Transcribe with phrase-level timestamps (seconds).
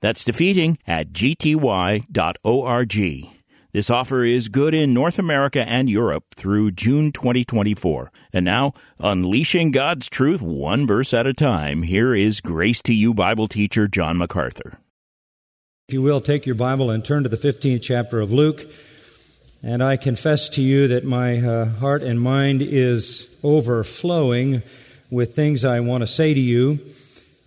[0.00, 2.06] That's defeating at gty.org.
[3.72, 8.10] This offer is good in North America and Europe through June 2024.
[8.32, 13.14] And now, unleashing God's truth one verse at a time, here is Grace to You
[13.14, 14.80] Bible teacher John MacArthur.
[15.86, 18.72] If you will, take your Bible and turn to the 15th chapter of Luke.
[19.62, 24.62] And I confess to you that my uh, heart and mind is overflowing
[25.10, 26.80] with things I want to say to you.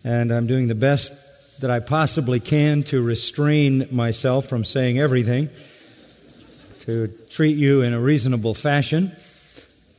[0.05, 1.13] And I'm doing the best
[1.59, 5.49] that I possibly can to restrain myself from saying everything,
[6.79, 9.11] to treat you in a reasonable fashion.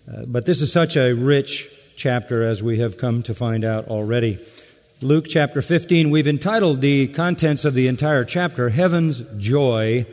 [0.07, 3.89] Uh, but this is such a rich chapter as we have come to find out
[3.89, 4.39] already.
[5.01, 10.07] Luke chapter 15, we've entitled the contents of the entire chapter, Heaven's Joy,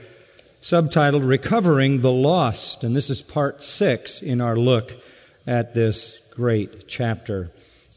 [0.61, 2.83] subtitled Recovering the Lost.
[2.83, 4.91] And this is part six in our look
[5.47, 7.51] at this great chapter.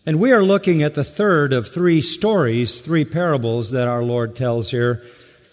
[0.06, 4.36] And we are looking at the third of three stories, three parables that our Lord
[4.36, 5.02] tells here.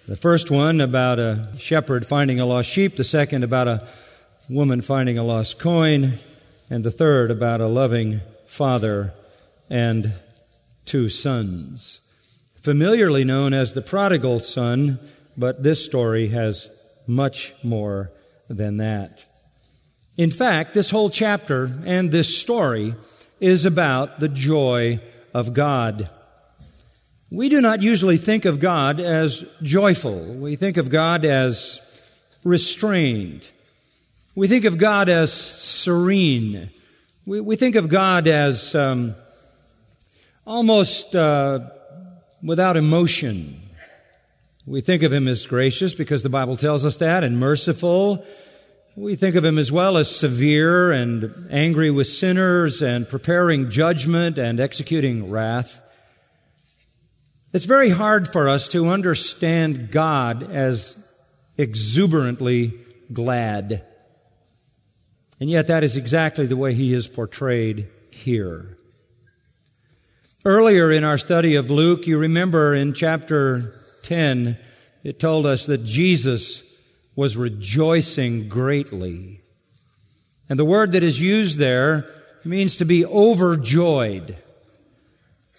[0.10, 3.88] The first one about a shepherd finding a lost sheep, the second about a
[4.50, 6.20] woman finding a lost coin,
[6.70, 9.14] and the third about a loving father
[9.70, 10.16] and
[10.84, 12.06] two sons.
[12.60, 15.00] Familiarly known as the prodigal son,
[15.38, 16.70] but this story has
[17.08, 18.12] much more
[18.50, 19.24] than that.
[20.18, 22.96] In fact, this whole chapter and this story
[23.42, 25.02] is about the joy
[25.34, 26.10] of God.
[27.32, 30.20] We do not usually think of God as joyful.
[30.20, 31.82] We think of God as
[32.44, 33.50] restrained.
[34.36, 36.70] We think of God as serene.
[37.26, 39.16] We, we think of God as um,
[40.46, 41.62] almost uh,
[42.44, 43.60] without emotion.
[44.68, 48.24] We think of Him as gracious because the Bible tells us that, and merciful,
[48.96, 54.38] we think of him as well as severe and angry with sinners and preparing judgment
[54.38, 55.82] and executing wrath.
[57.54, 61.10] It's very hard for us to understand God as
[61.58, 62.74] exuberantly
[63.14, 63.86] glad.
[65.40, 68.78] And yet that is exactly the way he is portrayed here.
[70.44, 74.58] Earlier in our study of Luke, you remember in chapter 10,
[75.04, 76.71] it told us that Jesus
[77.22, 79.42] was rejoicing greatly.
[80.50, 82.10] And the word that is used there
[82.44, 84.40] means to be overjoyed.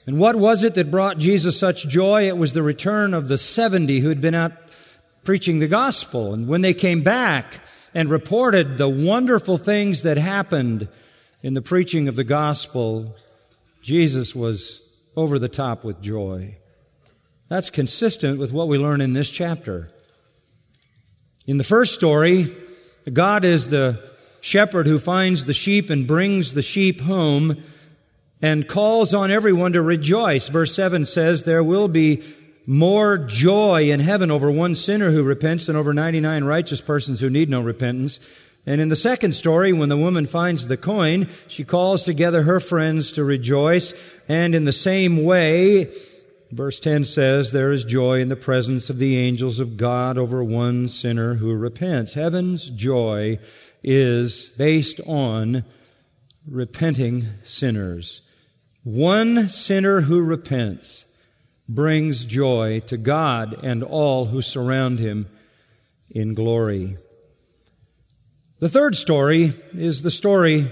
[0.05, 2.27] And what was it that brought Jesus such joy?
[2.27, 4.51] It was the return of the 70 who had been out
[5.23, 6.35] preaching the gospel.
[6.35, 7.61] And when they came back
[7.95, 10.89] and reported the wonderful things that happened
[11.45, 13.15] in the preaching of the gospel,
[13.83, 14.83] Jesus was
[15.15, 16.57] over the top with joy.
[17.47, 19.92] That's consistent with what we learn in this chapter.
[21.49, 22.47] In the first story,
[23.13, 24.01] God is the
[24.41, 27.61] shepherd who finds the sheep and brings the sheep home
[28.41, 30.49] and calls on everyone to rejoice.
[30.49, 32.23] Verse 7 says, There will be
[32.65, 37.29] more joy in heaven over one sinner who repents than over 99 righteous persons who
[37.29, 38.21] need no repentance.
[38.65, 42.61] And in the second story, when the woman finds the coin, she calls together her
[42.61, 44.21] friends to rejoice.
[44.29, 45.91] And in the same way,
[46.53, 50.45] Verse 10 says, There is joy in the presence of the angels of God over
[50.45, 52.13] one sinner who repents.
[52.13, 53.39] Heaven's joy
[53.83, 55.65] is based on
[56.47, 58.21] repenting sinners.
[58.85, 61.07] One sinner who repents
[61.71, 65.29] brings joy to God and all who surround him
[66.11, 66.99] in glory.
[68.59, 70.71] The third story is the story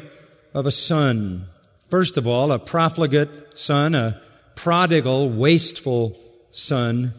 [0.52, 1.46] of a son.
[1.88, 4.20] First of all, a profligate son, a
[4.60, 6.14] prodigal, wasteful
[6.50, 7.14] son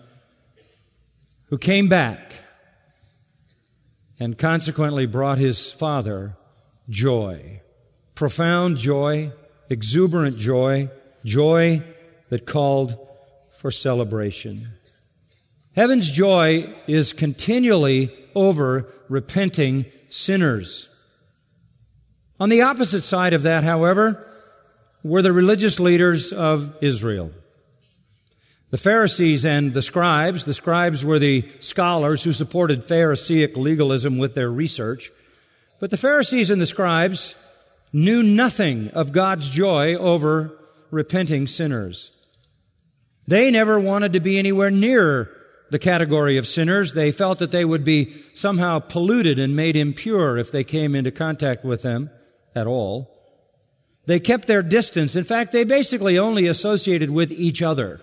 [1.45, 2.35] who came back
[4.19, 6.37] and consequently brought his father
[6.87, 7.59] joy.
[8.13, 9.31] Profound joy,
[9.71, 10.87] exuberant joy,
[11.25, 11.83] joy
[12.29, 12.95] that called
[13.49, 14.63] for celebration.
[15.75, 20.89] Heaven's joy is continually over repenting sinners.
[22.39, 24.30] On the opposite side of that, however,
[25.03, 27.31] were the religious leaders of Israel.
[28.69, 34.33] The Pharisees and the scribes, the scribes were the scholars who supported Pharisaic legalism with
[34.33, 35.11] their research.
[35.79, 37.35] But the Pharisees and the scribes
[37.91, 40.57] knew nothing of God's joy over
[40.89, 42.11] repenting sinners.
[43.27, 45.29] They never wanted to be anywhere near
[45.69, 46.93] the category of sinners.
[46.93, 51.11] They felt that they would be somehow polluted and made impure if they came into
[51.11, 52.09] contact with them
[52.55, 53.10] at all.
[54.05, 55.15] They kept their distance.
[55.15, 58.01] In fact, they basically only associated with each other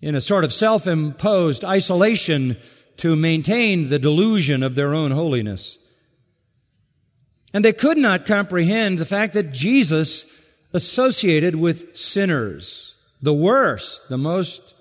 [0.00, 2.56] in a sort of self-imposed isolation
[2.98, 5.78] to maintain the delusion of their own holiness.
[7.52, 10.32] And they could not comprehend the fact that Jesus
[10.72, 14.74] associated with sinners, the worst, the most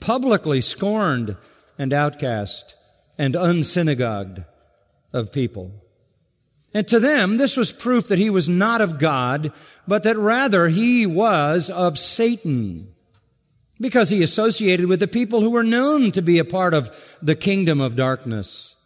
[0.00, 1.36] publicly scorned
[1.78, 2.74] and outcast
[3.18, 4.44] and unsynagogued
[5.12, 5.72] of people.
[6.76, 9.50] And to them, this was proof that he was not of God,
[9.88, 12.92] but that rather he was of Satan.
[13.80, 17.34] Because he associated with the people who were known to be a part of the
[17.34, 18.76] kingdom of darkness.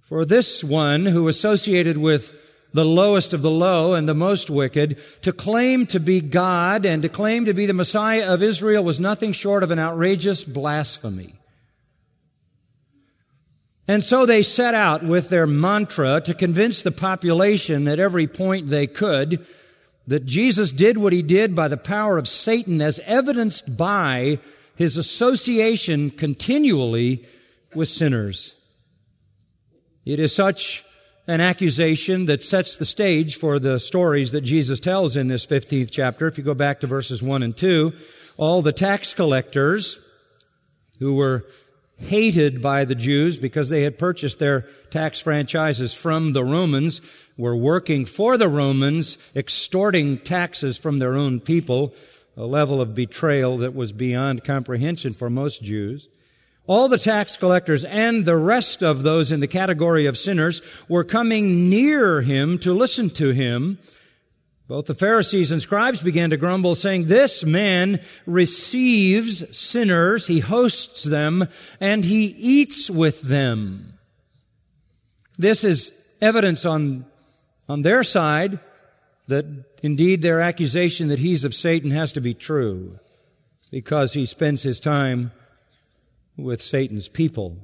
[0.00, 2.32] For this one who associated with
[2.72, 7.04] the lowest of the low and the most wicked, to claim to be God and
[7.04, 11.36] to claim to be the Messiah of Israel was nothing short of an outrageous blasphemy.
[13.88, 18.68] And so they set out with their mantra to convince the population at every point
[18.68, 19.44] they could
[20.06, 24.38] that Jesus did what he did by the power of Satan as evidenced by
[24.76, 27.24] his association continually
[27.74, 28.54] with sinners.
[30.04, 30.84] It is such
[31.28, 35.90] an accusation that sets the stage for the stories that Jesus tells in this 15th
[35.92, 36.26] chapter.
[36.26, 37.92] If you go back to verses 1 and 2,
[38.36, 40.00] all the tax collectors
[40.98, 41.44] who were
[42.02, 47.00] hated by the Jews because they had purchased their tax franchises from the Romans
[47.36, 51.94] were working for the Romans, extorting taxes from their own people,
[52.36, 56.08] a level of betrayal that was beyond comprehension for most Jews.
[56.66, 61.04] All the tax collectors and the rest of those in the category of sinners were
[61.04, 63.78] coming near him to listen to him.
[64.72, 71.04] Both the Pharisees and scribes began to grumble, saying, This man receives sinners, he hosts
[71.04, 71.46] them,
[71.78, 73.92] and he eats with them.
[75.36, 75.92] This is
[76.22, 77.04] evidence on,
[77.68, 78.60] on their side
[79.28, 79.44] that
[79.82, 82.98] indeed their accusation that he's of Satan has to be true
[83.70, 85.32] because he spends his time
[86.38, 87.58] with Satan's people.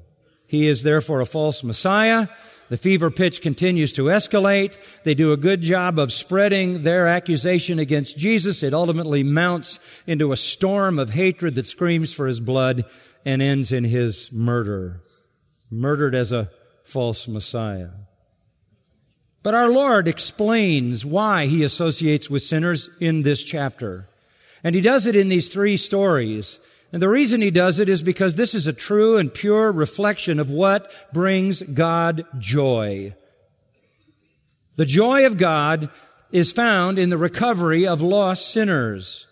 [0.46, 2.26] He is therefore a false Messiah.
[2.68, 5.02] The fever pitch continues to escalate.
[5.02, 8.62] They do a good job of spreading their accusation against Jesus.
[8.62, 12.84] It ultimately mounts into a storm of hatred that screams for his blood
[13.24, 15.00] and ends in his murder.
[15.70, 16.50] Murdered as a
[16.84, 17.90] false Messiah.
[19.42, 24.06] But our Lord explains why he associates with sinners in this chapter.
[24.62, 26.58] And he does it in these three stories.
[26.92, 30.38] And the reason he does it is because this is a true and pure reflection
[30.38, 33.14] of what brings God joy.
[34.76, 35.90] The joy of God
[36.30, 39.26] is found in the recovery of lost sinners,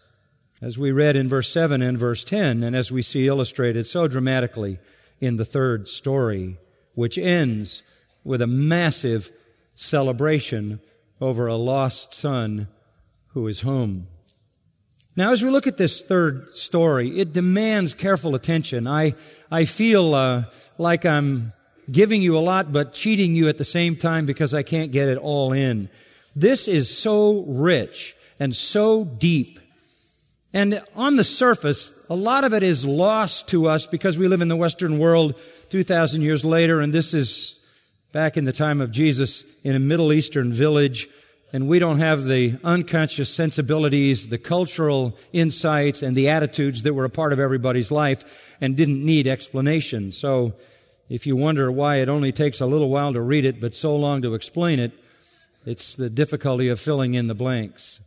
[0.60, 4.08] as we read in verse 7 and verse 10, and as we see illustrated so
[4.08, 4.78] dramatically
[5.20, 6.58] in the third story,
[6.94, 7.82] which ends
[8.24, 9.30] with a massive
[9.74, 10.80] celebration
[11.20, 12.68] over a lost son
[13.28, 14.08] who is home.
[15.16, 18.86] Now, as we look at this third story, it demands careful attention.
[18.86, 19.14] I,
[19.50, 20.44] I feel uh,
[20.76, 21.52] like I'm
[21.90, 25.08] giving you a lot, but cheating you at the same time because I can't get
[25.08, 25.88] it all in.
[26.34, 29.58] This is so rich and so deep.
[30.52, 34.42] And on the surface, a lot of it is lost to us because we live
[34.42, 35.40] in the Western world
[35.70, 37.66] 2,000 years later, and this is
[38.12, 41.08] back in the time of Jesus in a Middle Eastern village
[41.52, 47.04] and we don't have the unconscious sensibilities, the cultural insights, and the attitudes that were
[47.04, 50.12] a part of everybody's life and didn't need explanation.
[50.12, 50.54] So,
[51.08, 53.96] if you wonder why it only takes a little while to read it, but so
[53.96, 54.92] long to explain it,
[55.64, 58.00] it's the difficulty of filling in the blanks.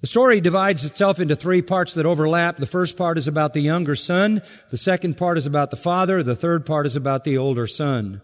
[0.00, 2.56] The story divides itself into three parts that overlap.
[2.56, 4.40] The first part is about the younger son.
[4.70, 6.22] The second part is about the father.
[6.22, 8.22] The third part is about the older son.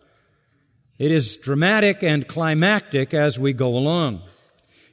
[0.98, 4.22] It is dramatic and climactic as we go along.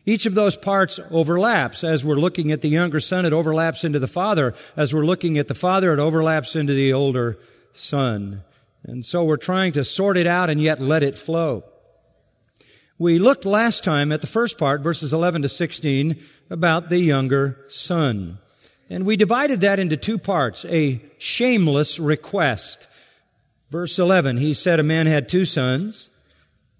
[0.05, 1.83] Each of those parts overlaps.
[1.83, 4.53] As we're looking at the younger son, it overlaps into the father.
[4.75, 7.38] As we're looking at the father, it overlaps into the older
[7.72, 8.43] son.
[8.83, 11.63] And so we're trying to sort it out and yet let it flow.
[13.00, 16.19] We looked last time at the first part, verses 11 to 16,
[16.50, 18.39] about the younger son.
[18.89, 22.89] And we divided that into two parts, a shameless request
[23.74, 26.12] Verse 11, he said a man had two sons.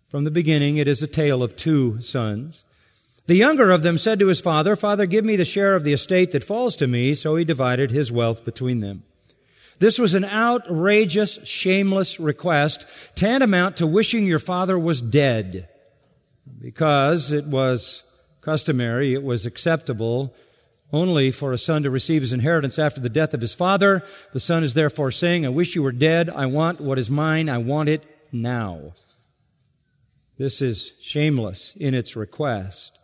[0.09, 2.65] From the beginning, it is a tale of two sons.
[3.25, 5.91] The younger of them said to his father, Father, give me the share of the
[5.91, 7.15] estate that falls to me.
[7.15, 9.01] So he divided his wealth between them.
[9.79, 12.85] This was an outrageous, shameless request,
[13.15, 15.67] tantamount to wishing your father was dead,
[16.62, 18.03] because it was
[18.41, 20.35] customary, it was acceptable
[20.93, 24.03] only for a son to receive his inheritance after the death of his father.
[24.31, 26.29] The son is therefore saying, I wish you were dead.
[26.29, 27.50] I want what is mine.
[27.50, 28.93] I want it now.
[30.38, 32.97] This is shameless in its request.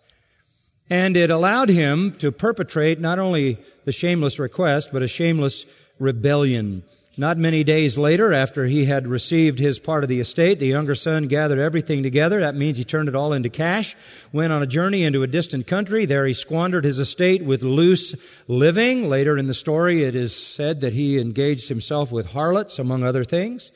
[0.90, 5.66] And it allowed him to perpetrate not only the shameless request, but a shameless
[6.00, 6.84] rebellion.
[7.20, 10.96] Not many days later, after he had received his part of the estate, the younger
[10.96, 12.40] son gathered everything together.
[12.40, 13.94] That means he turned it all into cash,
[14.32, 16.06] went on a journey into a distant country.
[16.06, 18.16] There he squandered his estate with loose
[18.48, 19.10] living.
[19.10, 23.26] Later in the story, it is said that he engaged himself with harlots, among other
[23.26, 23.70] things.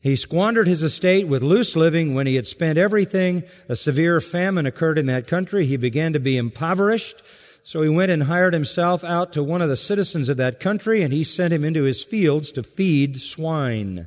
[0.00, 3.42] He squandered his estate with loose living when he had spent everything.
[3.68, 5.66] A severe famine occurred in that country.
[5.66, 7.20] He began to be impoverished.
[7.62, 11.02] So he went and hired himself out to one of the citizens of that country,
[11.02, 14.06] and he sent him into his fields to feed swine.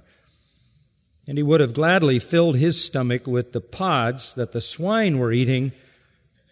[1.28, 5.32] And he would have gladly filled his stomach with the pods that the swine were
[5.32, 5.72] eating,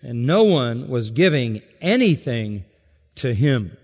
[0.02, 2.66] and no one was giving anything
[3.16, 3.76] to him.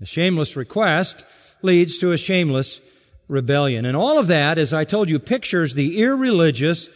[0.00, 1.24] A shameless request
[1.62, 2.80] leads to a shameless
[3.28, 3.84] rebellion.
[3.84, 6.88] And all of that, as I told you, pictures the irreligious,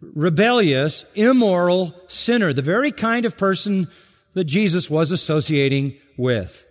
[0.00, 3.88] rebellious, immoral sinner, the very kind of person
[4.34, 6.66] that Jesus was associating with.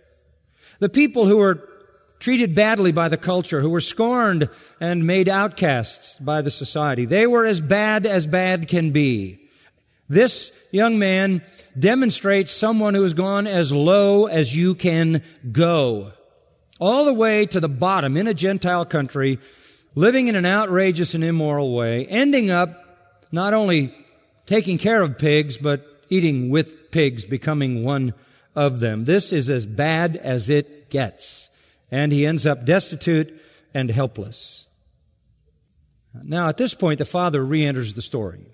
[0.78, 1.68] The people who were
[2.18, 4.48] treated badly by the culture, who were scorned
[4.80, 7.04] and made outcasts by the society.
[7.04, 9.40] They were as bad as bad can be.
[10.08, 11.42] This young man
[11.78, 16.12] demonstrates someone who has gone as low as you can go.
[16.78, 19.38] All the way to the bottom in a Gentile country,
[19.94, 22.78] living in an outrageous and immoral way, ending up
[23.32, 23.94] not only
[24.46, 28.14] taking care of pigs, but eating with pigs, becoming one
[28.54, 29.04] of them.
[29.04, 31.50] This is as bad as it gets.
[31.90, 33.40] And he ends up destitute
[33.74, 34.66] and helpless.
[36.22, 38.46] Now, at this point, the father re-enters the story.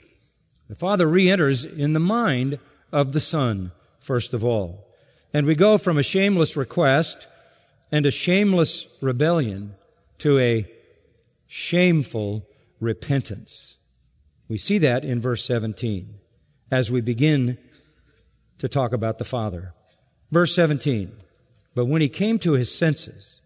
[0.69, 2.59] The father re-enters in the mind
[2.93, 4.87] of the son, first of all.
[5.35, 7.27] And we go from a shameless request
[7.91, 9.75] and a shameless rebellion
[10.19, 10.67] to a
[11.47, 12.47] shameful
[12.81, 13.77] repentance.
[14.49, 16.15] We see that in verse 17
[16.71, 17.59] as we begin
[18.59, 19.73] to talk about the Father.
[20.31, 21.13] Verse 17.
[21.75, 23.41] But when he came to his senses,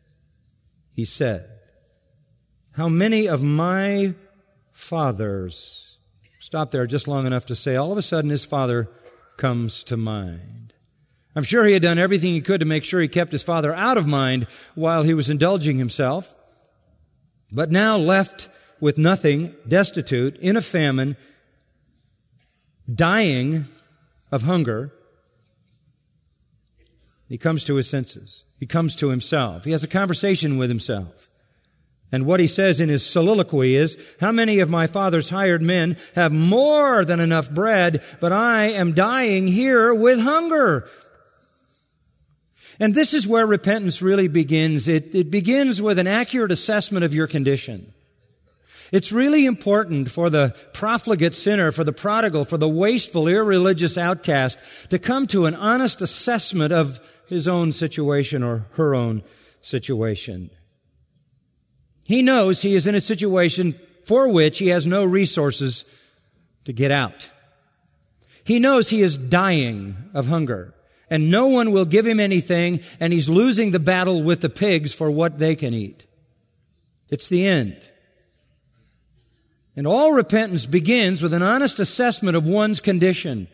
[0.94, 1.48] he said,
[2.72, 4.14] How many of my
[4.72, 5.98] fathers,
[6.40, 8.88] stop there just long enough to say, all of a sudden his father
[9.36, 10.74] comes to mind.
[11.34, 13.74] I'm sure he had done everything he could to make sure he kept his father
[13.74, 16.34] out of mind while he was indulging himself.
[17.52, 18.48] But now left
[18.80, 21.16] with nothing, destitute, in a famine,
[22.92, 23.68] dying
[24.30, 24.92] of hunger,
[27.32, 28.44] he comes to his senses.
[28.58, 29.64] He comes to himself.
[29.64, 31.30] He has a conversation with himself.
[32.12, 35.96] And what he says in his soliloquy is, how many of my father's hired men
[36.14, 40.86] have more than enough bread, but I am dying here with hunger?
[42.78, 44.86] And this is where repentance really begins.
[44.86, 47.94] It, it begins with an accurate assessment of your condition.
[48.92, 54.90] It's really important for the profligate sinner, for the prodigal, for the wasteful, irreligious outcast
[54.90, 57.00] to come to an honest assessment of
[57.32, 59.22] his own situation or her own
[59.60, 60.50] situation.
[62.04, 65.84] He knows he is in a situation for which he has no resources
[66.64, 67.30] to get out.
[68.44, 70.74] He knows he is dying of hunger
[71.08, 74.94] and no one will give him anything and he's losing the battle with the pigs
[74.94, 76.06] for what they can eat.
[77.08, 77.88] It's the end.
[79.76, 83.48] And all repentance begins with an honest assessment of one's condition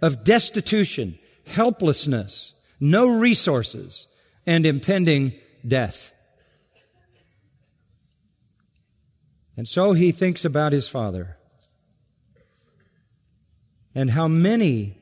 [0.00, 4.08] of destitution, helplessness, no resources,
[4.44, 5.32] and impending
[5.66, 6.12] death.
[9.56, 11.36] And so he thinks about his father
[13.94, 14.98] and how many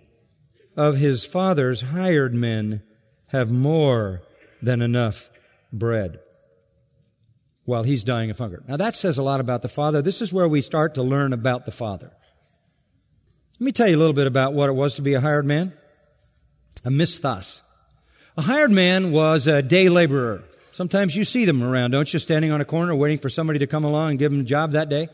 [0.77, 2.83] of his father's hired men
[3.29, 4.21] have more
[4.61, 5.31] than enough
[5.73, 6.21] bread
[7.65, 8.63] while he's dying of hunger.
[8.69, 10.03] Now that says a lot about the father.
[10.03, 12.13] This is where we start to learn about the father.
[13.59, 15.47] Let me tell you a little bit about what it was to be a hired
[15.47, 15.73] man.
[16.85, 17.63] A misthos.
[18.37, 20.43] A hired man was a day laborer.
[20.71, 23.67] Sometimes you see them around, don't you, standing on a corner waiting for somebody to
[23.67, 25.09] come along and give them a job that day?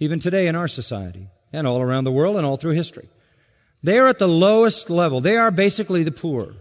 [0.00, 3.08] Even today in our society and all around the world and all through history.
[3.82, 5.20] They are at the lowest level.
[5.20, 6.54] They are basically the poor.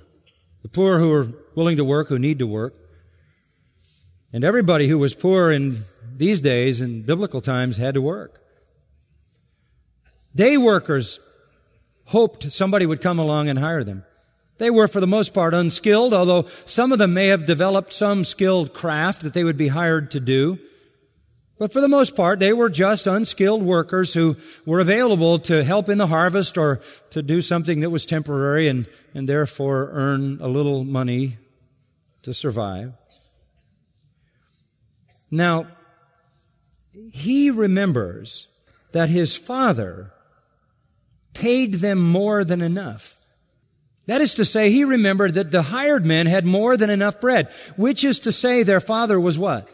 [0.61, 2.75] The poor who are willing to work, who need to work.
[4.33, 5.79] And everybody who was poor in
[6.15, 8.41] these days, in biblical times, had to work.
[10.35, 11.19] Day workers
[12.05, 14.03] hoped somebody would come along and hire them.
[14.57, 18.23] They were, for the most part, unskilled, although some of them may have developed some
[18.23, 20.59] skilled craft that they would be hired to do.
[21.59, 25.89] But for the most part, they were just unskilled workers who were available to help
[25.89, 30.47] in the harvest or to do something that was temporary and, and therefore earn a
[30.47, 31.37] little money
[32.21, 32.93] to survive.
[35.31, 35.67] Now,
[37.11, 38.47] he remembers
[38.91, 40.11] that his father
[41.33, 43.19] paid them more than enough.
[44.07, 47.49] That is to say, he remembered that the hired men had more than enough bread,
[47.75, 49.69] which is to say their father was what?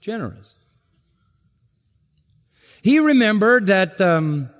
[0.00, 0.54] Generous.
[2.82, 4.50] He remembered that um,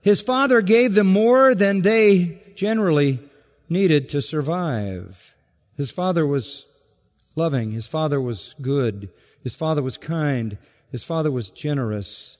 [0.00, 3.20] his father gave them more than they generally
[3.68, 5.34] needed to survive.
[5.76, 6.66] His father was
[7.36, 7.72] loving.
[7.72, 9.10] His father was good.
[9.42, 10.58] His father was kind.
[10.90, 12.33] His father was generous.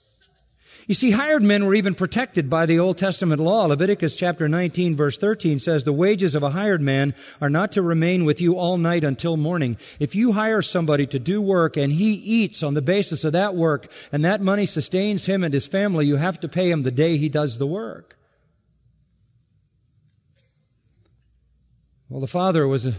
[0.87, 3.65] You see, hired men were even protected by the Old Testament law.
[3.65, 7.81] Leviticus chapter 19 verse 13 says, the wages of a hired man are not to
[7.81, 9.77] remain with you all night until morning.
[9.99, 13.55] If you hire somebody to do work and he eats on the basis of that
[13.55, 16.91] work and that money sustains him and his family, you have to pay him the
[16.91, 18.15] day he does the work.
[22.09, 22.93] Well, the father was a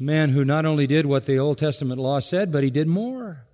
[0.00, 3.44] man who not only did what the Old Testament law said, but he did more.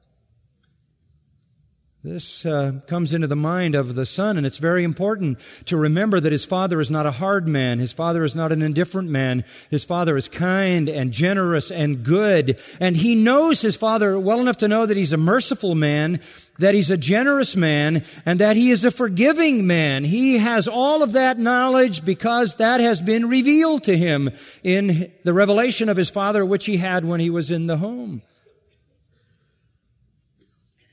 [2.04, 6.20] This uh, comes into the mind of the son, and it's very important to remember
[6.20, 7.78] that his father is not a hard man.
[7.78, 9.42] His father is not an indifferent man.
[9.70, 12.60] His father is kind and generous and good.
[12.78, 16.20] And he knows his father well enough to know that he's a merciful man,
[16.58, 20.04] that he's a generous man, and that he is a forgiving man.
[20.04, 24.28] He has all of that knowledge because that has been revealed to him
[24.62, 28.20] in the revelation of his father, which he had when he was in the home.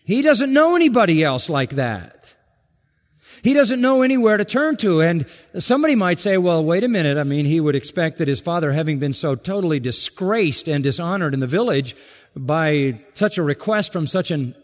[0.03, 2.35] He doesn't know anybody else like that.
[3.43, 5.01] He doesn't know anywhere to turn to.
[5.01, 7.17] And somebody might say, well, wait a minute.
[7.17, 11.33] I mean, he would expect that his father, having been so totally disgraced and dishonored
[11.33, 11.95] in the village
[12.35, 14.55] by such a request from such an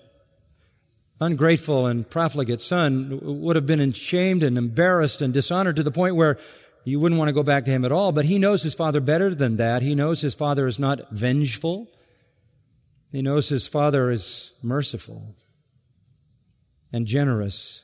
[1.20, 6.15] ungrateful and profligate son, would have been ashamed and embarrassed and dishonored to the point
[6.15, 6.38] where
[6.84, 8.12] you wouldn't want to go back to him at all.
[8.12, 9.82] But he knows his father better than that.
[9.82, 11.88] He knows his father is not vengeful.
[13.11, 15.35] He knows his father is merciful
[16.91, 17.83] and generous.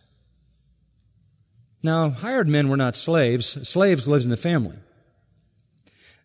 [1.83, 3.67] Now, hired men were not slaves.
[3.67, 4.77] Slaves lived in the family.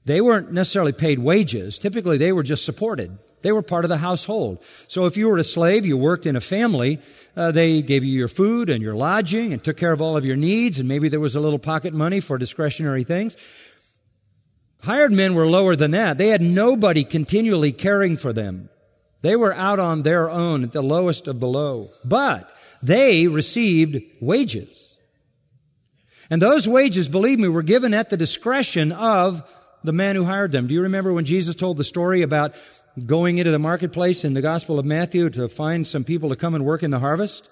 [0.04, 1.78] They weren't necessarily paid wages.
[1.78, 3.18] Typically, they were just supported.
[3.42, 4.64] They were part of the household.
[4.88, 6.98] So if you were a slave, you worked in a family,
[7.36, 10.24] uh, they gave you your food and your lodging and took care of all of
[10.24, 13.36] your needs, and maybe there was a little pocket money for discretionary things.
[14.82, 16.18] Hired men were lower than that.
[16.18, 18.70] They had nobody continually caring for them.
[19.22, 21.90] They were out on their own at the lowest of the low.
[22.04, 22.50] But
[22.82, 24.96] they received wages.
[26.30, 29.42] And those wages, believe me, were given at the discretion of
[29.82, 30.66] the man who hired them.
[30.66, 32.54] Do you remember when Jesus told the story about
[33.06, 36.54] going into the marketplace in the Gospel of Matthew to find some people to come
[36.54, 37.48] and work in the harvest?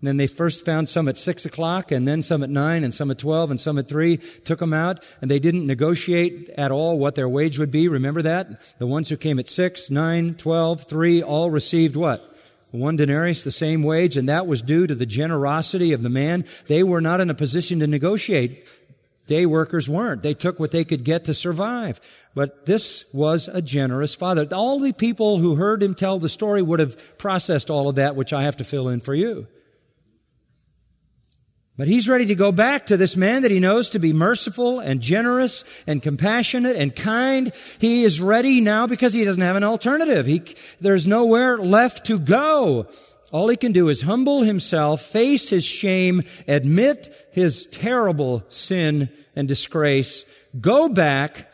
[0.00, 2.92] And then they first found some at six o'clock and then some at nine and
[2.92, 6.70] some at 12 and some at three, took them out and they didn't negotiate at
[6.70, 7.88] all what their wage would be.
[7.88, 8.76] Remember that?
[8.78, 12.34] The ones who came at six, nine, 12, three, all received what?
[12.72, 16.44] One denarius, the same wage, and that was due to the generosity of the man.
[16.66, 18.68] They were not in a position to negotiate.
[19.26, 20.22] Day workers weren't.
[20.22, 22.00] They took what they could get to survive.
[22.34, 24.46] But this was a generous father.
[24.52, 28.14] All the people who heard him tell the story would have processed all of that,
[28.14, 29.46] which I have to fill in for you.
[31.76, 34.80] But he's ready to go back to this man that he knows to be merciful
[34.80, 37.52] and generous and compassionate and kind.
[37.78, 40.24] He is ready now because he doesn't have an alternative.
[40.24, 40.42] He,
[40.80, 42.88] there's nowhere left to go.
[43.30, 49.46] All he can do is humble himself, face his shame, admit his terrible sin and
[49.46, 50.24] disgrace,
[50.58, 51.50] go back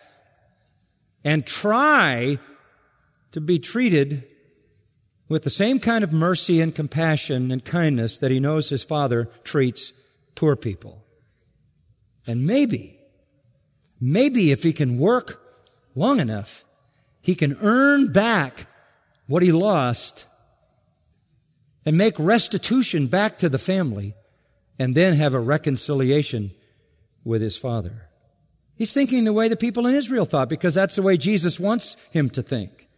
[1.25, 2.39] and try
[3.33, 4.25] to be treated
[5.29, 9.25] with the same kind of mercy and compassion and kindness that he knows his father
[9.43, 9.93] treats
[10.35, 11.05] poor people.
[12.27, 12.99] And maybe,
[14.01, 15.43] maybe if he can work
[15.95, 16.65] long enough,
[17.21, 18.67] he can earn back
[19.27, 20.27] what he lost
[21.85, 24.15] and make restitution back to the family
[24.79, 26.53] and then have a reconciliation
[27.25, 28.09] with his father.
[28.77, 32.09] He's thinking the way the people in Israel thought because that's the way Jesus wants
[32.11, 32.89] him to think.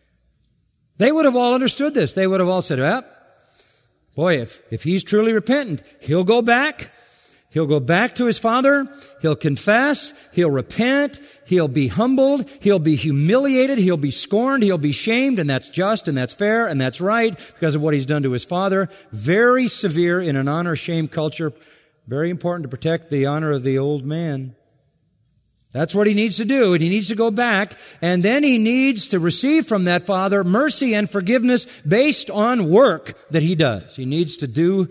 [0.96, 2.12] They would have all understood this.
[2.12, 3.04] They would have all said, well,
[4.14, 6.90] boy, if, if he's truly repentant, he'll go back
[7.54, 8.88] He'll go back to his father.
[9.22, 10.28] He'll confess.
[10.32, 11.20] He'll repent.
[11.46, 12.50] He'll be humbled.
[12.60, 13.78] He'll be humiliated.
[13.78, 14.64] He'll be scorned.
[14.64, 15.38] He'll be shamed.
[15.38, 18.32] And that's just and that's fair and that's right because of what he's done to
[18.32, 18.88] his father.
[19.12, 21.52] Very severe in an honor shame culture.
[22.08, 24.56] Very important to protect the honor of the old man.
[25.70, 26.72] That's what he needs to do.
[26.72, 27.78] And he needs to go back.
[28.02, 33.16] And then he needs to receive from that father mercy and forgiveness based on work
[33.30, 33.94] that he does.
[33.94, 34.88] He needs to do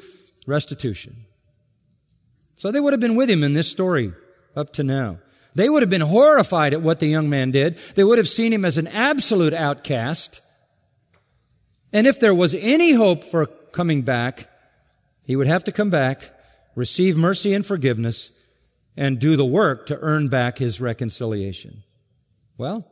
[0.47, 1.25] restitution.
[2.63, 4.13] So they would have been with him in this story
[4.55, 5.17] up to now.
[5.53, 7.75] They would have been horrified at what the young man did.
[7.95, 10.39] They would have seen him as an absolute outcast.
[11.91, 14.49] And if there was any hope for coming back,
[15.25, 16.21] he would have to come back,
[16.73, 18.31] receive mercy and forgiveness,
[18.95, 21.83] and do the work to earn back his reconciliation.
[22.57, 22.89] Well,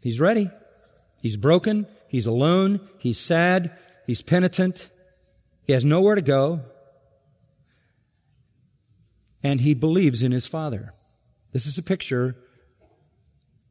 [0.00, 0.50] he's ready.
[1.20, 1.86] He's broken.
[2.08, 2.80] He's alone.
[2.96, 3.70] He's sad.
[4.06, 4.88] He's penitent.
[5.66, 6.62] He has nowhere to go.
[9.42, 10.92] And he believes in his Father.
[11.52, 12.36] This is a picture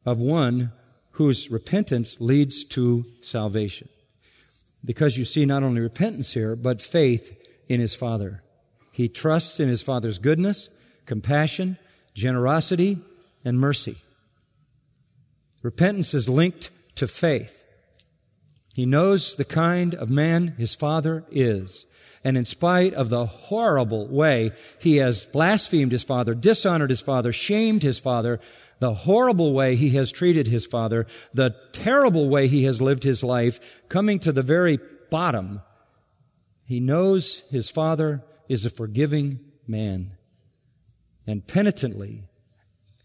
[0.04, 0.72] of one
[1.12, 3.88] whose repentance leads to salvation.
[4.84, 7.36] Because you see not only repentance here, but faith
[7.68, 8.42] in his Father.
[8.92, 10.70] He trusts in his Father's goodness
[11.06, 11.78] compassion,
[12.14, 12.98] generosity,
[13.44, 13.96] and mercy.
[15.62, 17.64] Repentance is linked to faith.
[18.74, 21.86] He knows the kind of man his father is.
[22.24, 27.32] And in spite of the horrible way he has blasphemed his father, dishonored his father,
[27.32, 28.40] shamed his father,
[28.80, 33.22] the horrible way he has treated his father, the terrible way he has lived his
[33.22, 34.78] life, coming to the very
[35.10, 35.60] bottom,
[36.64, 40.12] he knows his father is a forgiving man.
[41.26, 42.24] And penitently,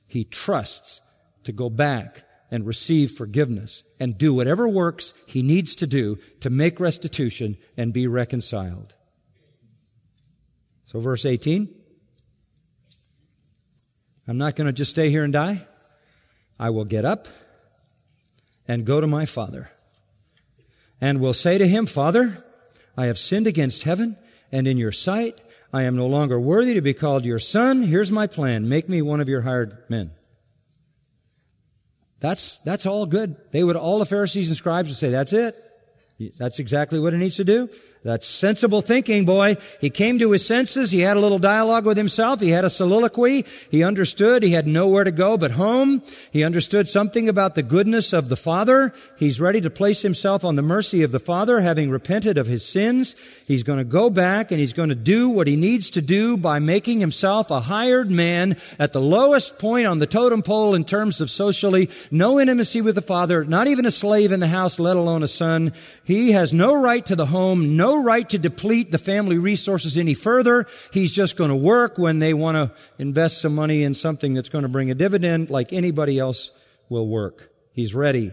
[0.07, 1.01] he trusts
[1.43, 6.49] to go back and receive forgiveness and do whatever works he needs to do to
[6.49, 8.95] make restitution and be reconciled.
[10.93, 11.73] So, verse 18
[14.27, 15.67] I'm not going to just stay here and die.
[16.57, 17.27] I will get up
[18.67, 19.69] and go to my father
[21.01, 22.37] and will say to him, Father,
[22.95, 24.17] I have sinned against heaven
[24.51, 25.41] and in your sight
[25.73, 27.81] I am no longer worthy to be called your son.
[27.81, 28.69] Here's my plan.
[28.69, 30.11] Make me one of your hired men.
[32.19, 33.35] That's, that's all good.
[33.51, 35.55] They would, all the Pharisees and scribes would say, that's it.
[36.37, 37.69] That's exactly what he needs to do.
[38.03, 39.55] That's sensible thinking, boy.
[39.79, 40.91] He came to his senses.
[40.91, 42.41] He had a little dialogue with himself.
[42.41, 43.45] He had a soliloquy.
[43.71, 46.03] He understood he had nowhere to go but home.
[46.31, 48.93] He understood something about the goodness of the Father.
[49.17, 52.65] He's ready to place himself on the mercy of the Father, having repented of his
[52.65, 53.15] sins.
[53.47, 56.35] He's going to go back and he's going to do what he needs to do
[56.35, 60.83] by making himself a hired man at the lowest point on the totem pole in
[60.83, 64.77] terms of socially, no intimacy with the Father, not even a slave in the house,
[64.77, 65.71] let alone a son.
[66.03, 70.13] He has no right to the home, no right to deplete the family resources any
[70.13, 70.65] further.
[70.91, 74.49] He's just going to work when they want to invest some money in something that's
[74.49, 76.51] going to bring a dividend like anybody else
[76.89, 77.51] will work.
[77.73, 78.31] He's ready.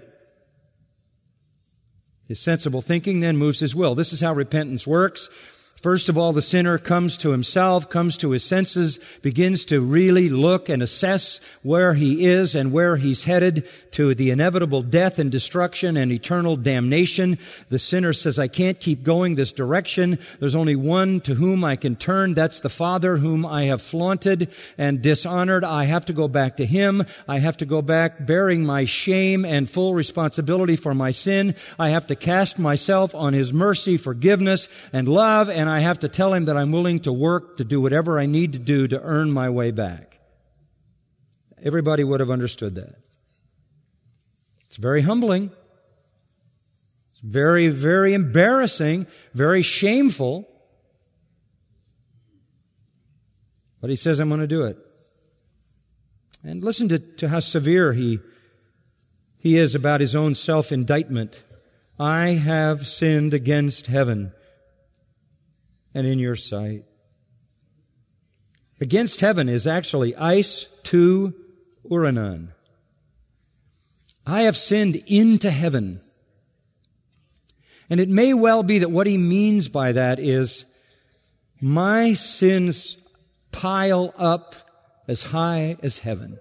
[2.26, 3.94] His sensible thinking then moves his will.
[3.94, 5.28] This is how repentance works.
[5.80, 10.28] First of all, the sinner comes to himself, comes to his senses, begins to really
[10.28, 15.32] look and assess where he is and where he's headed to the inevitable death and
[15.32, 17.38] destruction and eternal damnation.
[17.70, 20.18] The sinner says, I can't keep going this direction.
[20.38, 22.34] There's only one to whom I can turn.
[22.34, 25.64] That's the Father whom I have flaunted and dishonored.
[25.64, 27.04] I have to go back to him.
[27.26, 31.54] I have to go back bearing my shame and full responsibility for my sin.
[31.78, 36.08] I have to cast myself on his mercy, forgiveness, and love, and I have to
[36.08, 39.00] tell him that I'm willing to work to do whatever I need to do to
[39.00, 40.18] earn my way back.
[41.62, 42.96] Everybody would have understood that.
[44.66, 45.50] It's very humbling.
[47.12, 50.48] It's very, very embarrassing, very shameful.
[53.80, 54.76] But he says, I'm going to do it.
[56.42, 58.20] And listen to, to how severe he,
[59.38, 61.42] he is about his own self indictment.
[61.98, 64.32] I have sinned against heaven
[65.94, 66.84] and in your sight.
[68.80, 71.34] Against heaven is actually eis ton
[71.88, 72.48] ouranon.
[74.26, 76.00] I have sinned into heaven.
[77.90, 80.64] And it may well be that what he means by that is
[81.60, 82.98] my sins
[83.50, 84.54] pile up
[85.08, 86.38] as high as heaven.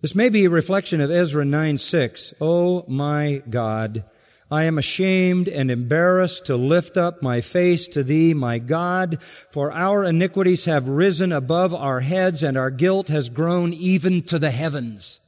[0.00, 2.34] This may be a reflection of Ezra 9 6.
[2.40, 4.04] Oh my God,
[4.50, 9.72] I am ashamed and embarrassed to lift up my face to thee, my God, for
[9.72, 14.50] our iniquities have risen above our heads and our guilt has grown even to the
[14.50, 15.20] heavens.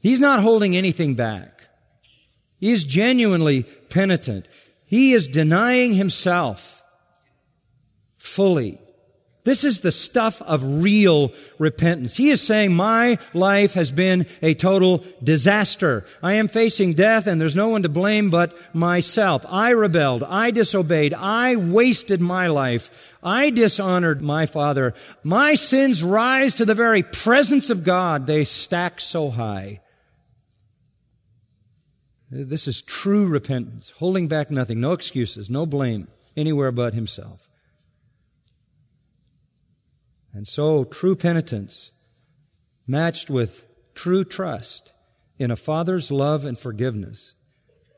[0.00, 1.68] He's not holding anything back.
[2.58, 4.46] He is genuinely penitent.
[4.86, 6.82] He is denying himself
[8.16, 8.78] fully
[9.46, 12.16] This is the stuff of real repentance.
[12.16, 16.04] He is saying, my life has been a total disaster.
[16.20, 19.46] I am facing death and there's no one to blame but myself.
[19.48, 20.24] I rebelled.
[20.24, 21.14] I disobeyed.
[21.14, 23.16] I wasted my life.
[23.22, 24.94] I dishonored my father.
[25.22, 28.26] My sins rise to the very presence of God.
[28.26, 29.78] They stack so high.
[32.32, 37.45] This is true repentance, holding back nothing, no excuses, no blame anywhere but himself.
[40.36, 41.92] And so, true penitence,
[42.86, 44.92] matched with true trust
[45.38, 47.34] in a father's love and forgiveness,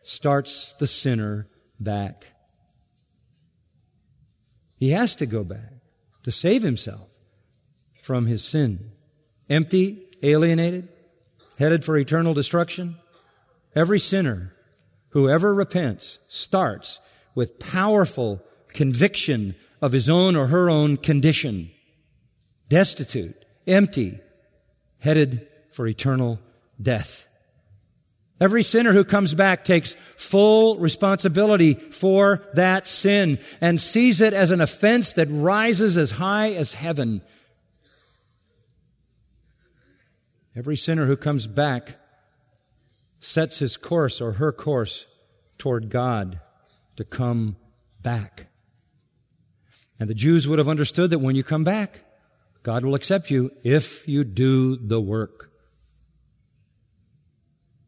[0.03, 1.49] starts the sinner
[1.81, 2.33] back.
[4.77, 5.73] He has to go back
[6.23, 7.09] to save himself
[8.01, 8.93] from his sin.
[9.51, 10.89] Empty, alienated,
[11.59, 12.99] headed for eternal destruction.
[13.75, 14.55] Every sinner
[15.09, 17.01] who ever repents starts
[17.35, 21.73] with powerful conviction of his own or her own condition
[22.69, 24.21] destitute, empty,
[25.01, 26.39] headed for eternal
[26.81, 27.29] death.
[28.41, 34.53] Every sinner who comes back takes full responsibility for that sin and sees it as
[34.53, 37.21] an offense that rises as high as heaven.
[40.55, 41.97] Every sinner who comes back
[43.19, 45.07] sets his course or her course
[45.57, 46.41] toward God
[46.97, 47.57] to come
[48.03, 48.47] back.
[49.99, 52.05] And the Jews would have understood that when you come back,
[52.63, 55.51] God will accept you if you do the work.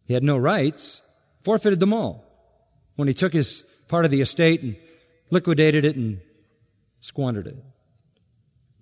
[0.07, 1.03] He had no rights,
[1.41, 2.25] forfeited them all
[2.97, 4.77] when he took his part of the estate and
[5.31, 6.21] liquidated it and
[7.01, 7.57] squandered it.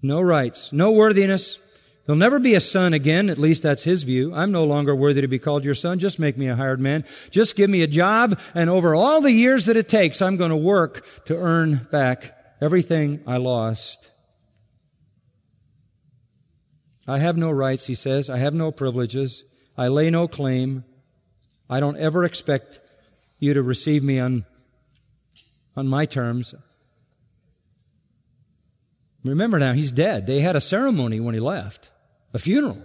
[0.03, 1.59] No rights, no worthiness.
[2.07, 4.33] He'll never be a son again, at least that's his view.
[4.35, 5.98] I'm no longer worthy to be called your son.
[5.98, 7.05] Just make me a hired man.
[7.31, 10.51] Just give me a job, and over all the years that it takes, I'm going
[10.51, 14.11] to work to earn back everything I lost.
[17.09, 18.29] I have no rights, he says.
[18.29, 19.44] I have no privileges.
[19.79, 20.85] I lay no claim.
[21.71, 22.81] I don't ever expect
[23.38, 24.44] you to receive me on,
[25.75, 26.55] on my terms.
[29.25, 30.27] Remember now, he's dead.
[30.27, 31.90] They had a ceremony when he left,
[32.35, 32.83] a funeral.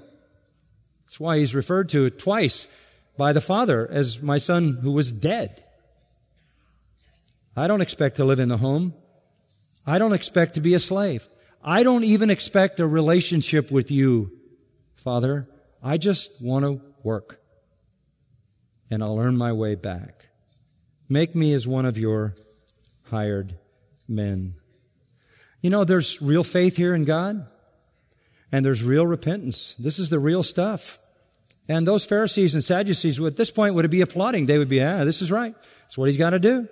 [1.02, 2.68] That's why he's referred to twice
[3.18, 5.64] by the Father as my son who was dead.
[7.56, 8.94] I don't expect to live in the home.
[9.86, 11.28] I don't expect to be a slave.
[11.64, 14.32] I don't even expect a relationship with you,
[14.96, 15.48] Father.
[15.82, 17.40] I just want to work.
[18.92, 20.28] And I'll earn my way back.
[21.08, 22.36] Make me as one of your
[23.10, 23.56] hired
[24.08, 24.56] men.
[25.62, 27.50] You know, there's real faith here in God,
[28.52, 29.76] and there's real repentance.
[29.76, 31.00] This is the real stuff.
[31.70, 34.48] And those Pharisees and Sadducees at this point would be applauding.
[34.48, 35.56] They would be, ah, this is right.
[35.84, 36.68] That's what he's got to do.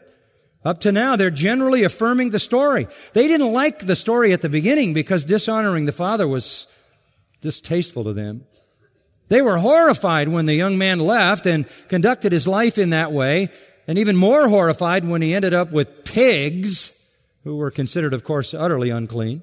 [0.63, 2.87] Up to now, they're generally affirming the story.
[3.13, 6.67] They didn't like the story at the beginning because dishonoring the father was
[7.41, 8.45] distasteful to them.
[9.29, 13.49] They were horrified when the young man left and conducted his life in that way,
[13.87, 16.97] and even more horrified when he ended up with pigs,
[17.43, 19.41] who were considered, of course, utterly unclean.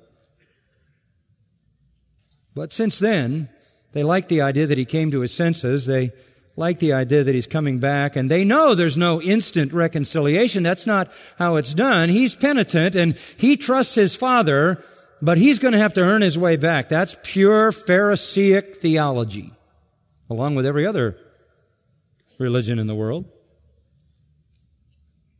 [2.54, 3.48] But since then,
[3.92, 5.86] they liked the idea that he came to his senses.
[5.86, 6.12] They
[6.58, 10.64] like the idea that he's coming back and they know there's no instant reconciliation.
[10.64, 12.08] That's not how it's done.
[12.08, 14.82] He's penitent and he trusts his father,
[15.22, 16.88] but he's going to have to earn his way back.
[16.88, 19.52] That's pure Pharisaic theology,
[20.28, 21.16] along with every other
[22.38, 23.26] religion in the world.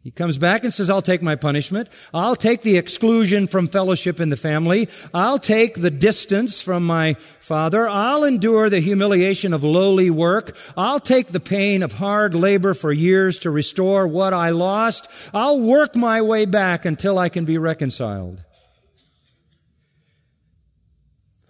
[0.00, 1.88] He comes back and says, I'll take my punishment.
[2.14, 4.88] I'll take the exclusion from fellowship in the family.
[5.12, 7.88] I'll take the distance from my father.
[7.88, 10.56] I'll endure the humiliation of lowly work.
[10.76, 15.08] I'll take the pain of hard labor for years to restore what I lost.
[15.34, 18.44] I'll work my way back until I can be reconciled.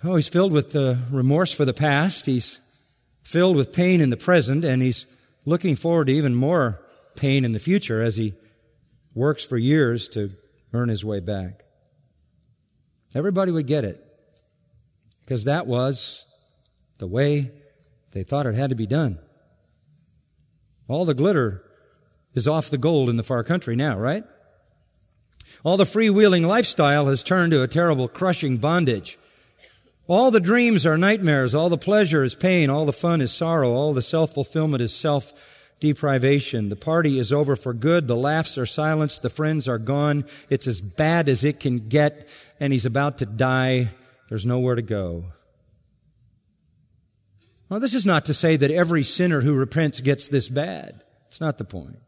[0.03, 2.25] Oh, he's filled with uh, remorse for the past.
[2.25, 2.59] He's
[3.23, 5.07] filled with pain in the present, and he's
[5.45, 6.81] looking forward to even more
[7.19, 8.35] pain in the future as he
[9.15, 10.31] works for years to
[10.73, 11.65] earn his way back.
[13.15, 14.05] Everybody would get it
[15.23, 16.25] because that was
[16.99, 17.51] the way
[18.13, 19.19] they thought it had to be done.
[20.89, 21.65] All the glitter
[22.35, 24.25] is off the gold in the far country now, right?
[25.65, 29.19] All the freewheeling lifestyle has turned to a terrible crushing bondage.
[30.07, 31.55] All the dreams are nightmares.
[31.55, 32.71] All the pleasure is pain.
[32.71, 33.73] All the fun is sorrow.
[33.73, 36.69] All the self-fulfillment is self deprivation.
[36.69, 38.09] The party is over for good.
[38.09, 39.23] The laughs are silenced.
[39.23, 40.25] The friends are gone.
[40.51, 42.29] It's as bad as it can get,
[42.61, 43.91] and he's about to die.
[44.29, 45.27] There's nowhere to go.
[47.69, 51.03] Well, this is not to say that every sinner who repents gets this bad.
[51.27, 51.99] It's not the point.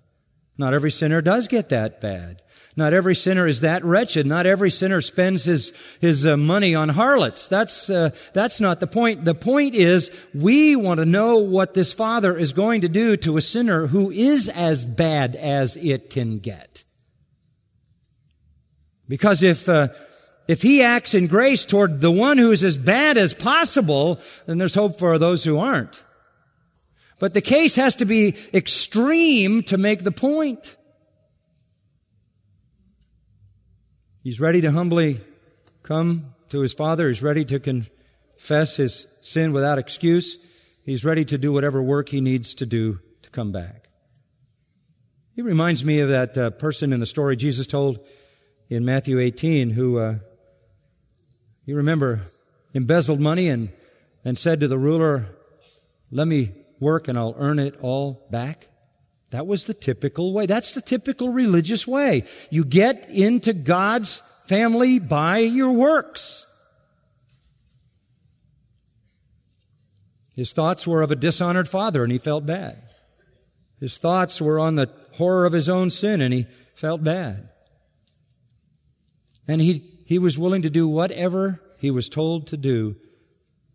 [0.56, 2.42] Not every sinner does get that bad.
[2.76, 4.26] Not every sinner is that wretched.
[4.26, 7.48] Not every sinner spends his, his uh, money on harlots.
[7.48, 9.24] That's, uh, that's not the point.
[9.24, 13.36] The point is we want to know what this father is going to do to
[13.36, 16.84] a sinner who is as bad as it can get.
[19.08, 19.88] Because if, uh,
[20.46, 24.58] if he acts in grace toward the one who is as bad as possible, then
[24.58, 26.04] there's hope for those who aren't.
[27.18, 30.76] But the case has to be extreme to make the point.
[34.22, 35.20] He's ready to humbly
[35.82, 37.08] come to his father.
[37.08, 40.36] He's ready to confess his sin without excuse.
[40.84, 43.88] He's ready to do whatever work he needs to do to come back.
[45.34, 47.98] He reminds me of that uh, person in the story Jesus told
[48.68, 50.14] in Matthew 18 who, uh,
[51.64, 52.20] you remember,
[52.74, 53.70] embezzled money and,
[54.22, 55.34] and said to the ruler,
[56.10, 58.68] let me work and I'll earn it all back.
[59.30, 60.46] That was the typical way.
[60.46, 62.24] That's the typical religious way.
[62.50, 66.46] You get into God's family by your works.
[70.34, 72.82] His thoughts were of a dishonored father and he felt bad.
[73.78, 77.48] His thoughts were on the horror of his own sin and he felt bad.
[79.46, 82.96] And he, he was willing to do whatever he was told to do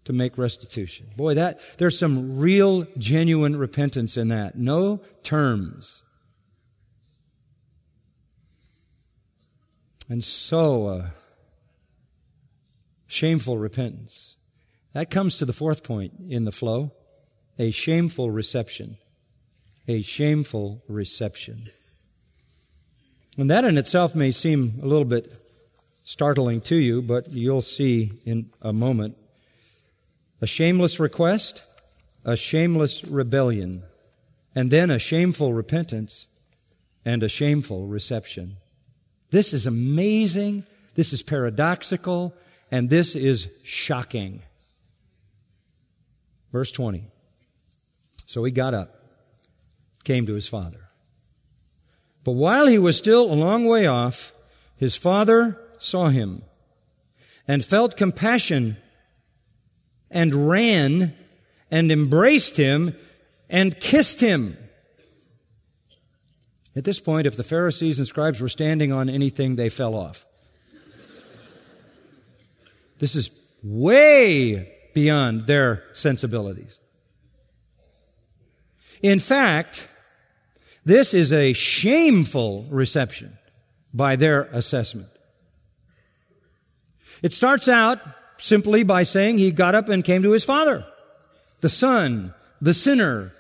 [0.06, 1.08] to make restitution.
[1.18, 4.58] Boy, that, there's some real, genuine repentance in that.
[4.58, 6.04] No terms.
[10.08, 11.08] And so, uh,
[13.08, 14.38] shameful repentance.
[14.94, 16.92] That comes to the fourth point in the flow.
[17.58, 18.98] A shameful reception.
[19.88, 21.66] A shameful reception.
[23.38, 25.36] And that in itself may seem a little bit
[26.04, 29.18] startling to you, but you'll see in a moment
[30.42, 31.64] a shameless request,
[32.24, 33.84] a shameless rebellion,
[34.54, 36.28] and then a shameful repentance
[37.04, 38.58] and a shameful reception.
[39.32, 40.64] This is amazing.
[40.96, 42.34] This is paradoxical
[42.72, 44.42] and this is shocking.
[46.52, 47.04] Verse 20.
[48.26, 48.96] So he got up,
[50.04, 50.88] came to his father.
[52.24, 54.34] But while he was still a long way off,
[54.78, 56.42] his father saw him
[57.48, 58.78] and felt compassion
[60.16, 61.14] and ran
[61.70, 62.96] and embraced him
[63.50, 64.58] and kissed him.
[66.76, 70.26] At this point, if the Pharisees and scribes were standing on anything, they fell off.
[72.98, 73.30] This is
[73.62, 76.80] way beyond their sensibilities.
[79.02, 79.90] In fact,
[80.86, 83.38] this is a shameful reception
[83.94, 85.10] by their assessment.
[87.22, 88.00] It starts out
[88.38, 90.86] simply by saying he got up and came to his father.
[91.62, 93.32] The son, the sinner,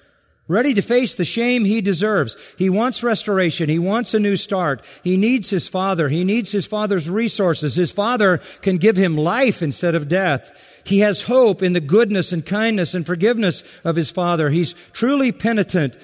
[0.48, 2.56] ready to face the shame he deserves.
[2.58, 3.70] He wants restoration.
[3.70, 4.84] He wants a new start.
[5.04, 6.10] He needs his father.
[6.10, 7.76] He needs his father's resources.
[7.76, 10.84] His father can give him life instead of death.
[10.86, 14.50] He has hope in the goodness and kindness and forgiveness of his father.
[14.50, 15.98] He's truly penitent.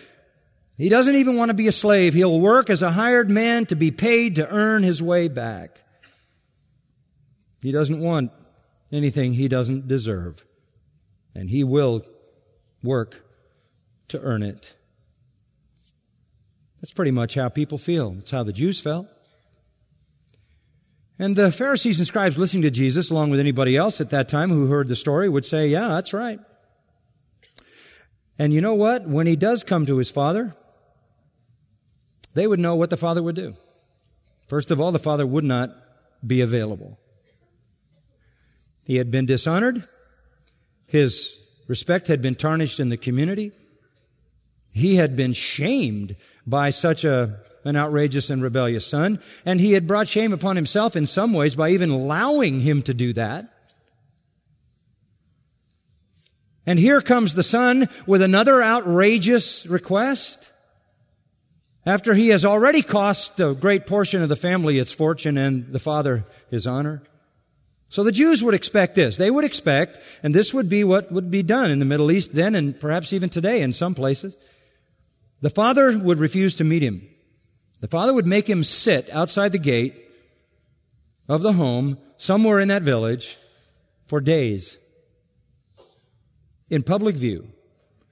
[0.78, 2.16] He doesn't even want to be a slave.
[2.16, 5.80] He'll work as a hired man to be paid to earn his way back.
[7.62, 8.32] He doesn't want
[8.92, 10.46] anything he doesn't deserve.
[11.34, 12.04] And he will
[12.84, 13.26] work
[14.10, 14.76] to earn it.
[16.82, 18.12] That's pretty much how people feel.
[18.12, 19.08] That's how the Jews felt.
[21.20, 24.50] And the Pharisees and scribes listening to Jesus, along with anybody else at that time
[24.50, 26.40] who heard the story, would say, Yeah, that's right.
[28.40, 29.08] And you know what?
[29.08, 30.56] When he does come to his father,
[32.34, 33.54] they would know what the father would do.
[34.48, 35.70] First of all, the father would not
[36.26, 37.00] be available.
[38.86, 39.84] He had been dishonored.
[40.88, 43.52] His respect had been tarnished in the community.
[44.74, 46.16] He had been shamed
[46.46, 50.96] by such a, an outrageous and rebellious son, and he had brought shame upon himself
[50.96, 53.52] in some ways by even allowing him to do that.
[56.66, 60.52] And here comes the son with another outrageous request.
[61.86, 65.80] After he has already cost a great portion of the family its fortune and the
[65.80, 67.02] father his honor.
[67.92, 69.18] So the Jews would expect this.
[69.18, 72.34] They would expect, and this would be what would be done in the Middle East
[72.34, 74.38] then and perhaps even today in some places.
[75.42, 77.06] The father would refuse to meet him.
[77.82, 79.94] The father would make him sit outside the gate
[81.28, 83.38] of the home somewhere in that village
[84.08, 84.78] for days
[86.70, 87.50] in public view.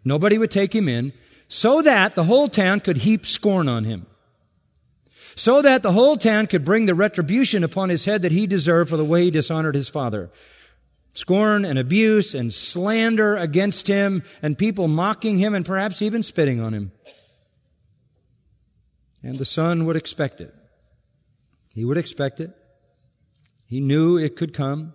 [0.04, 1.14] Nobody would take him in
[1.48, 4.08] so that the whole town could heap scorn on him
[5.40, 8.90] so that the whole town could bring the retribution upon his head that he deserved
[8.90, 10.30] for the way he dishonored his father.
[11.14, 16.60] Scorn and abuse and slander against him and people mocking him and perhaps even spitting
[16.60, 16.92] on him.
[19.24, 20.54] And the son would expect it.
[21.74, 22.52] He would expect it.
[23.66, 24.94] He knew it could come,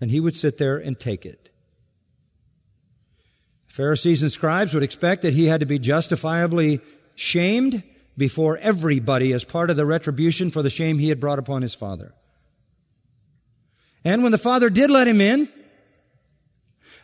[0.00, 1.50] and he would sit there and take it.
[3.66, 6.80] Pharisees and scribes would expect that he had to be justifiably
[7.16, 7.82] shamed
[8.18, 11.74] before everybody as part of the retribution for the shame he had brought upon his
[11.74, 12.12] father.
[14.04, 15.48] And when the father did let him in,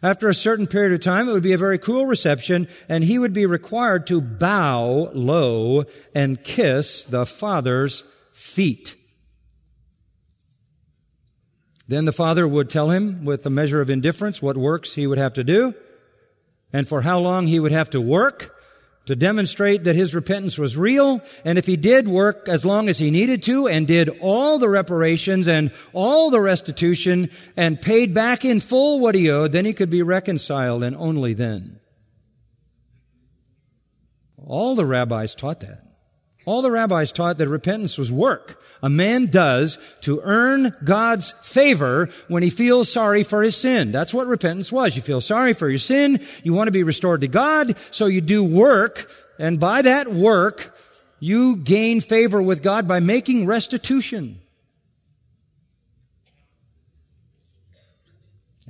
[0.03, 3.19] after a certain period of time, it would be a very cool reception, and he
[3.19, 5.85] would be required to bow low
[6.15, 8.03] and kiss the father's
[8.33, 8.97] feet.
[11.89, 15.19] Then the father would tell him with a measure of indifference what works he would
[15.19, 15.75] have to do
[16.73, 18.54] and for how long he would have to work
[19.07, 21.21] to demonstrate that his repentance was real.
[21.45, 24.69] And if he did work as long as he needed to and did all the
[24.69, 29.73] reparations and all the restitution and paid back in full what he owed, then he
[29.73, 31.79] could be reconciled and only then.
[34.39, 35.84] All the rabbis taught that.
[36.47, 42.11] All the rabbis taught that repentance was work a man does to earn God's favor
[42.29, 43.93] when he feels sorry for his sin.
[43.93, 44.95] That's what repentance was.
[44.95, 46.21] You feel sorry for your sin.
[46.43, 47.79] You want to be restored to God.
[47.79, 49.11] So you do work.
[49.39, 50.79] And by that work,
[51.19, 54.39] you gain favor with God by making restitution.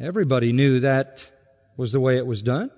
[0.01, 1.29] Everybody knew that
[1.77, 2.71] was the way it was done.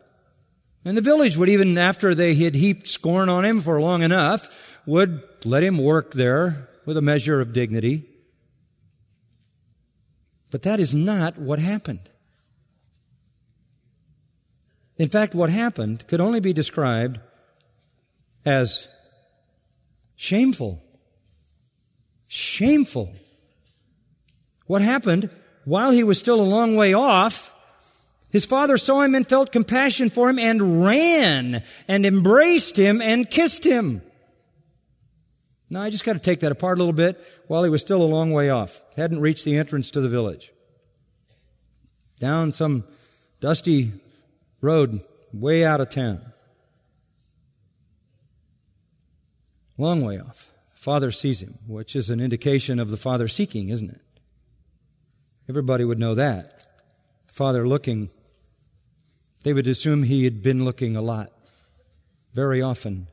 [0.87, 4.76] And the village would even, after they had heaped scorn on him for long enough,
[4.87, 8.05] would let him work there with a measure of dignity.
[10.51, 12.09] But that is not what happened.
[14.99, 17.21] In fact, what happened could only be described
[18.45, 18.89] as
[20.15, 20.83] shameful.
[22.29, 23.13] Shameful.
[24.67, 25.31] What happened
[25.65, 27.53] while he was still a long way off?
[28.31, 33.31] His father saw him and felt compassion for him and ran and embraced him and
[33.31, 34.03] kissed him.
[35.69, 38.03] Now, I just got to take that apart a little bit while he was still
[38.03, 38.83] a long way off.
[38.97, 40.53] Hadn't reached the entrance to the village.
[42.21, 42.85] Down some
[43.41, 43.93] dusty
[44.61, 45.01] road
[45.33, 46.21] way out of town.
[49.77, 50.53] Long way off.
[50.75, 54.01] Father sees him, which is an indication of the father seeking, isn't it?
[55.49, 56.65] Everybody would know that.
[57.27, 58.09] Father looking.
[59.43, 61.33] They would assume he had been looking a lot,
[62.33, 63.09] very often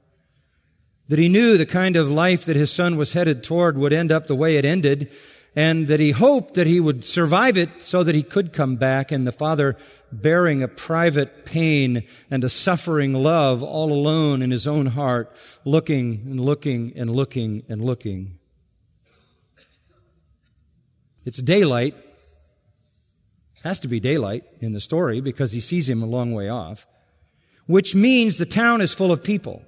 [1.08, 4.12] that he knew the kind of life that his son was headed toward would end
[4.12, 5.12] up the way it ended,
[5.56, 9.12] and that he hoped that he would survive it so that he could come back,
[9.12, 9.78] and the father
[10.12, 15.36] bearing a private pain and a suffering love all alone in his own heart,
[15.66, 18.40] looking and looking and looking and looking.
[21.26, 21.96] It's daylight.
[23.56, 26.50] It has to be daylight in the story because he sees him a long way
[26.50, 26.88] off,
[27.66, 29.64] which means the town is full of people.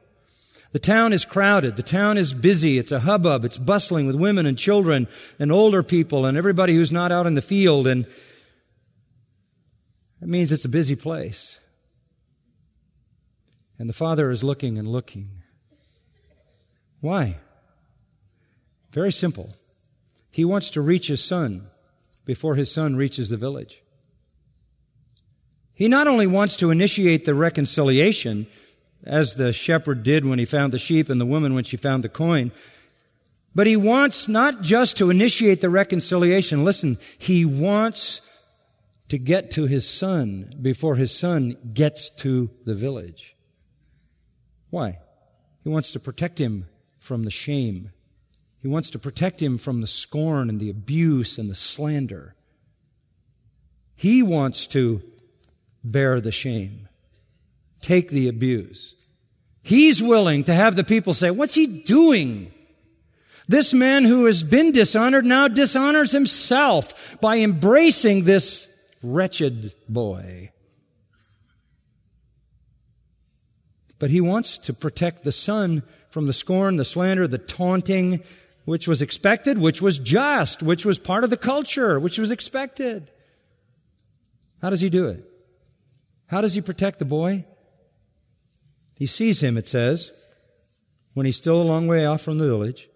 [0.76, 1.78] The town is crowded.
[1.78, 2.78] The town is busy.
[2.78, 3.46] It's a hubbub.
[3.46, 5.08] It's bustling with women and children
[5.40, 7.88] and older people and everybody who's not out in the field.
[7.88, 8.06] And
[10.20, 11.62] that means it's a busy place.
[13.80, 15.44] And the father is looking and looking.
[17.00, 17.38] Why?
[18.92, 19.54] Very simple.
[20.30, 21.68] He wants to reach his son
[22.26, 23.82] before his son reaches the village.
[25.74, 28.48] He not only wants to initiate the reconciliation,
[29.06, 32.04] as the shepherd did when he found the sheep and the woman when she found
[32.04, 32.52] the coin.
[33.54, 36.66] But he wants not just to initiate the reconciliation.
[36.66, 38.22] Listen, he wants
[39.10, 43.36] to get to his son before his son gets to the village.
[44.70, 45.00] Why?
[45.64, 47.92] He wants to protect him from the shame.
[48.62, 52.36] He wants to protect him from the scorn and the abuse and the slander.
[53.96, 55.02] He wants to
[55.84, 56.85] bear the shame,
[57.86, 58.96] take the abuse.
[59.62, 62.52] He's willing to have the people say, what's he doing?
[63.48, 68.68] This man who has been dishonored now dishonors himself by embracing this
[69.04, 70.50] wretched boy.
[74.00, 78.24] But he wants to protect the son from the scorn, the slander, the taunting,
[78.66, 83.12] which was expected, which was just, which was part of the culture, which was expected.
[84.62, 85.24] How does he do it?
[86.28, 87.46] How does he protect the boy?
[88.96, 90.12] He sees him, it says,
[91.14, 92.88] when he's still a long way off from the village.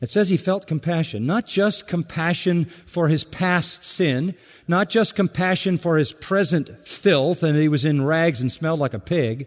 [0.00, 4.34] It says he felt compassion, not just compassion for his past sin,
[4.66, 8.94] not just compassion for his present filth and he was in rags and smelled like
[8.94, 9.46] a pig,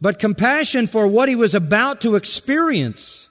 [0.00, 3.28] but compassion for what he was about to experience.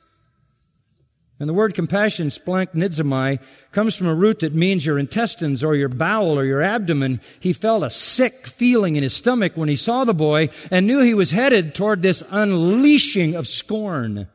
[1.40, 5.90] And the word compassion, splanchnizomai, comes from a root that means your intestines or your
[5.90, 7.20] bowel or your abdomen.
[7.40, 11.02] He felt a sick feeling in his stomach when he saw the boy and knew
[11.02, 14.28] he was headed toward this unleashing of scorn.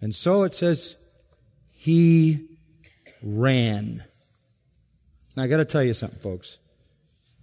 [0.00, 0.96] And so it says,
[1.72, 2.48] he
[3.22, 4.04] ran.
[5.36, 6.58] Now I gotta tell you something, folks.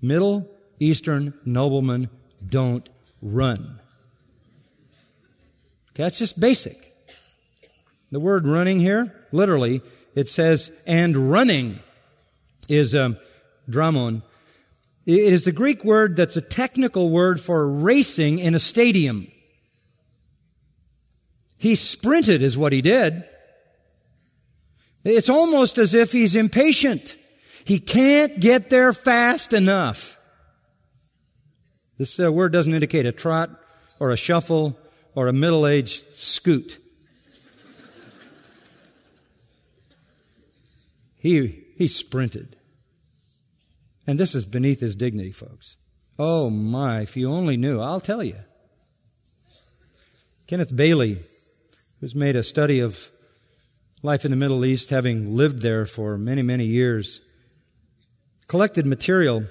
[0.02, 0.48] Middle
[0.80, 2.10] Eastern noblemen
[2.48, 2.88] don't
[3.22, 3.80] run.
[5.92, 6.89] Okay, that's just basic.
[8.12, 9.82] The word running here, literally,
[10.16, 11.80] it says, and running
[12.68, 13.18] is um,
[13.70, 14.24] dramon.
[15.06, 19.32] It is the Greek word that's a technical word for racing in a stadium.
[21.58, 23.24] He sprinted is what he did.
[25.04, 27.18] It's almost as if he's impatient.
[27.66, 30.18] He can't get there fast enough.
[31.98, 33.50] This uh, word doesn't indicate a trot
[34.00, 34.78] or a shuffle
[35.16, 36.80] or a middle-aged scoot.
[41.20, 42.56] He, he sprinted.
[44.08, 45.78] And this is beneath his dignity, folks.
[46.18, 48.38] Oh my, if you only knew, I'll tell you.
[50.48, 51.18] Kenneth Bailey,
[52.00, 53.12] who's made a study of
[54.02, 57.22] life in the Middle East, having lived there for many, many years,
[58.48, 59.44] collected material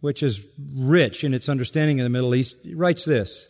[0.00, 3.48] which is rich in its understanding of the Middle East, writes this.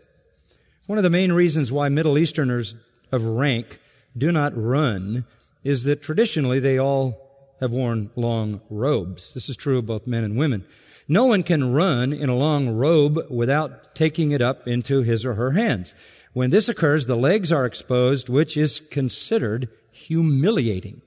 [0.86, 2.74] One of the main reasons why Middle Easterners
[3.12, 3.78] of rank
[4.16, 5.24] do not run
[5.62, 9.34] is that traditionally they all have worn long robes.
[9.34, 10.64] This is true of both men and women.
[11.06, 15.34] No one can run in a long robe without taking it up into his or
[15.34, 15.94] her hands.
[16.32, 21.02] When this occurs, the legs are exposed, which is considered humiliating.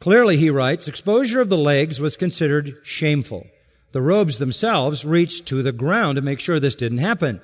[0.00, 3.46] Clearly, he writes, exposure of the legs was considered shameful.
[3.92, 7.40] The robes themselves reached to the ground to make sure this didn't happen.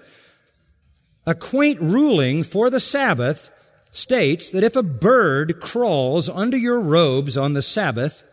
[1.27, 3.51] A quaint ruling for the Sabbath
[3.97, 8.25] states that if a bird crawls under your robes on the Sabbath,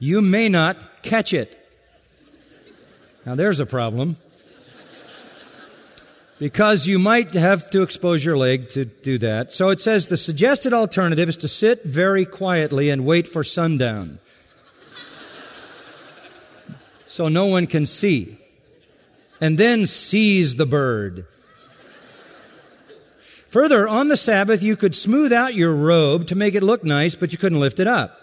[0.00, 1.58] you may not catch it.
[3.24, 4.16] Now there's a problem.
[6.40, 9.52] Because you might have to expose your leg to do that.
[9.52, 14.18] So it says the suggested alternative is to sit very quietly and wait for sundown.
[17.06, 18.38] so no one can see.
[19.40, 21.26] And then seize the bird
[23.52, 27.14] Further, on the Sabbath, you could smooth out your robe to make it look nice,
[27.14, 28.18] but you couldn't lift it up.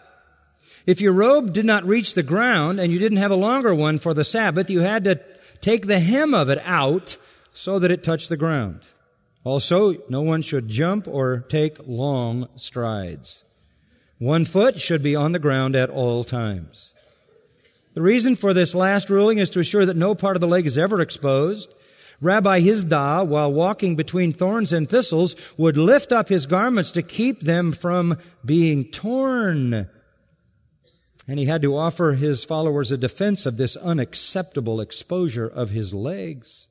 [0.88, 4.00] If your robe did not reach the ground and you didn't have a longer one
[4.00, 5.22] for the Sabbath, you had to
[5.62, 7.16] take the hem of it out
[7.54, 8.88] so that it touched the ground.
[9.44, 13.44] Also, no one should jump or take long strides.
[14.18, 16.96] One foot should be on the ground at all times.
[17.94, 20.66] The reason for this last ruling is to assure that no part of the leg
[20.66, 21.72] is ever exposed
[22.22, 27.42] Rabbi Hisda, while walking between thorns and thistles, would lift up his garments to keep
[27.42, 29.90] them from being torn.
[31.28, 35.94] And he had to offer his followers a defense of this unacceptable exposure of his
[35.94, 36.68] legs.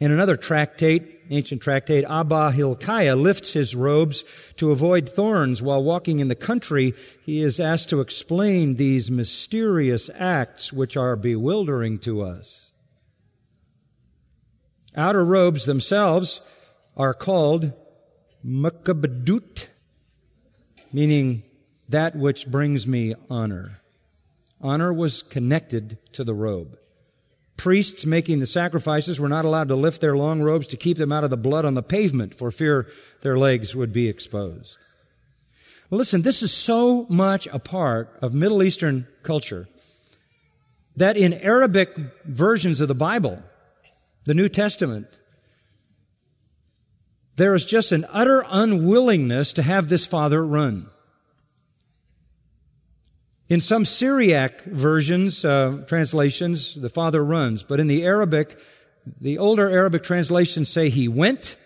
[0.00, 6.18] In another tractate, ancient tractate, Abba Hilkiah lifts his robes to avoid thorns while walking
[6.18, 6.94] in the country.
[7.24, 12.71] He is asked to explain these mysterious acts which are bewildering to us.
[14.96, 16.40] Outer robes themselves
[16.96, 17.72] are called
[18.44, 19.68] mukabadut,
[20.92, 21.42] meaning
[21.88, 23.80] that which brings me honor.
[24.60, 26.78] Honor was connected to the robe.
[27.56, 31.12] Priests making the sacrifices were not allowed to lift their long robes to keep them
[31.12, 32.88] out of the blood on the pavement for fear
[33.22, 34.78] their legs would be exposed.
[35.88, 39.68] Well, listen, this is so much a part of Middle Eastern culture
[40.96, 43.42] that in Arabic versions of the Bible,
[44.24, 45.06] the New Testament,
[47.36, 50.88] there is just an utter unwillingness to have this father run.
[53.48, 58.58] In some Syriac versions, uh, translations, the father runs, but in the Arabic,
[59.20, 61.56] the older Arabic translations say he went,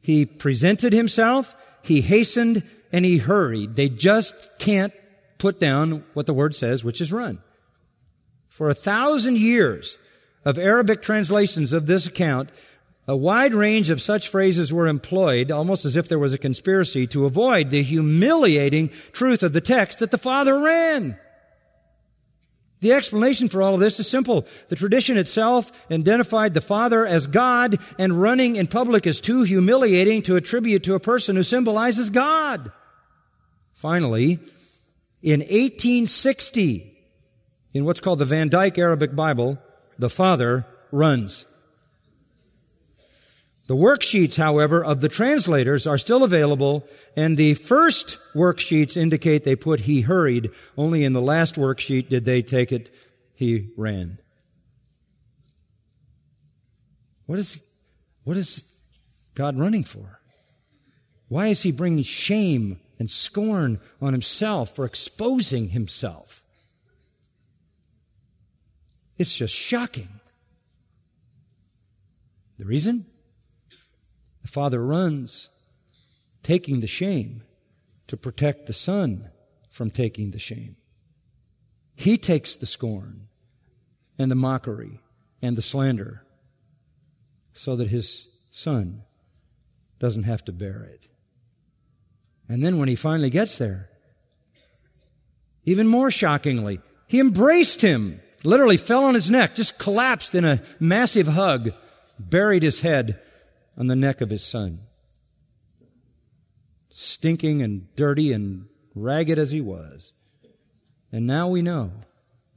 [0.00, 2.62] he presented himself, he hastened,
[2.92, 3.76] and he hurried.
[3.76, 4.92] They just can't
[5.38, 7.38] put down what the word says, which is run.
[8.48, 9.98] For a thousand years,
[10.46, 12.50] of Arabic translations of this account,
[13.08, 17.06] a wide range of such phrases were employed, almost as if there was a conspiracy
[17.08, 21.18] to avoid the humiliating truth of the text that the Father ran.
[22.80, 24.46] The explanation for all of this is simple.
[24.68, 30.22] The tradition itself identified the Father as God, and running in public is too humiliating
[30.22, 32.70] to attribute to a person who symbolizes God.
[33.72, 34.38] Finally,
[35.22, 36.92] in 1860,
[37.74, 39.58] in what's called the Van Dyke Arabic Bible,
[39.98, 41.46] the father runs.
[43.66, 46.86] The worksheets, however, of the translators are still available,
[47.16, 50.50] and the first worksheets indicate they put he hurried.
[50.76, 52.94] Only in the last worksheet did they take it
[53.34, 54.18] he ran.
[57.26, 57.58] What is,
[58.22, 58.72] what is
[59.34, 60.20] God running for?
[61.28, 66.44] Why is he bringing shame and scorn on himself for exposing himself?
[69.18, 70.08] It's just shocking.
[72.58, 73.06] The reason?
[74.42, 75.50] The father runs,
[76.42, 77.42] taking the shame
[78.06, 79.30] to protect the son
[79.68, 80.76] from taking the shame.
[81.96, 83.28] He takes the scorn
[84.18, 85.00] and the mockery
[85.42, 86.24] and the slander
[87.52, 89.02] so that his son
[89.98, 91.08] doesn't have to bear it.
[92.48, 93.88] And then when he finally gets there,
[95.64, 100.62] even more shockingly, he embraced him, literally fell on his neck, just collapsed in a
[100.80, 101.72] massive hug,
[102.18, 103.20] buried his head
[103.76, 104.80] on the neck of his son.
[106.88, 110.14] Stinking and dirty and ragged as he was.
[111.12, 111.92] And now we know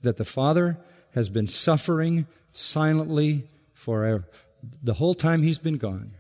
[0.02, 0.78] that the father
[1.14, 4.26] has been suffering silently for
[4.82, 6.12] the whole time he's been gone.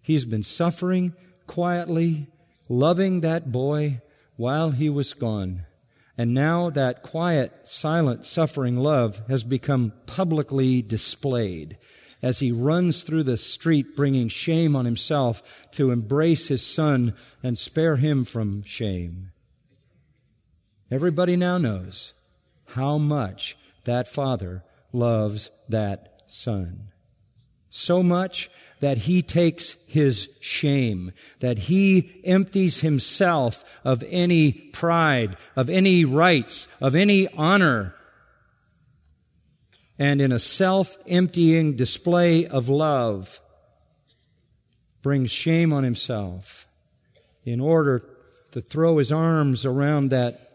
[0.00, 1.14] He's been suffering
[1.46, 2.28] quietly,
[2.68, 4.00] loving that boy
[4.36, 5.64] while he was gone.
[6.18, 11.78] And now that quiet, silent, suffering love has become publicly displayed
[12.20, 17.56] as he runs through the street bringing shame on himself to embrace his son and
[17.56, 19.30] spare him from shame.
[20.90, 22.14] Everybody now knows
[22.74, 26.87] how much that father loves that son.
[27.78, 28.50] So much
[28.80, 36.66] that he takes his shame, that he empties himself of any pride, of any rights,
[36.80, 37.94] of any honor,
[39.96, 43.40] and in a self-emptying display of love
[45.00, 46.66] brings shame on himself
[47.44, 48.02] in order
[48.50, 50.50] to throw his arms around that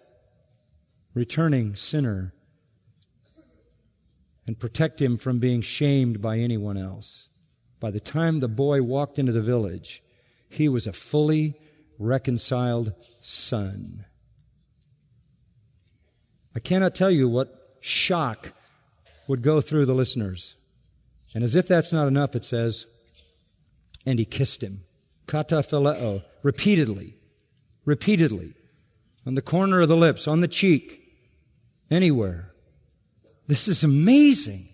[1.13, 2.33] returning sinner
[4.45, 7.29] and protect him from being shamed by anyone else.
[7.79, 10.01] By the time the boy walked into the village,
[10.49, 11.59] he was a fully
[11.97, 14.05] reconciled son.
[16.55, 18.53] I cannot tell you what shock
[19.27, 20.55] would go through the listeners.
[21.33, 22.85] And as if that's not enough, it says,
[24.05, 24.79] and he kissed him.
[25.25, 27.15] Kata phileo, repeatedly,
[27.85, 28.53] repeatedly,
[29.25, 31.01] on the corner of the lips, on the cheek,
[31.89, 32.52] anywhere.
[33.47, 34.65] This is amazing.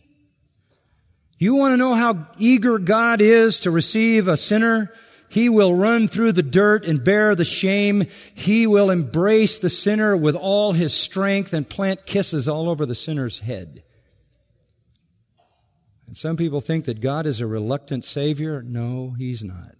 [1.38, 4.94] You want to know how eager God is to receive a sinner?
[5.30, 8.06] He will run through the dirt and bear the shame.
[8.36, 12.96] He will embrace the sinner with all his strength and plant kisses all over the
[12.96, 13.84] sinner's head.
[16.08, 18.64] And some people think that God is a reluctant Savior.
[18.64, 19.76] No, He's not.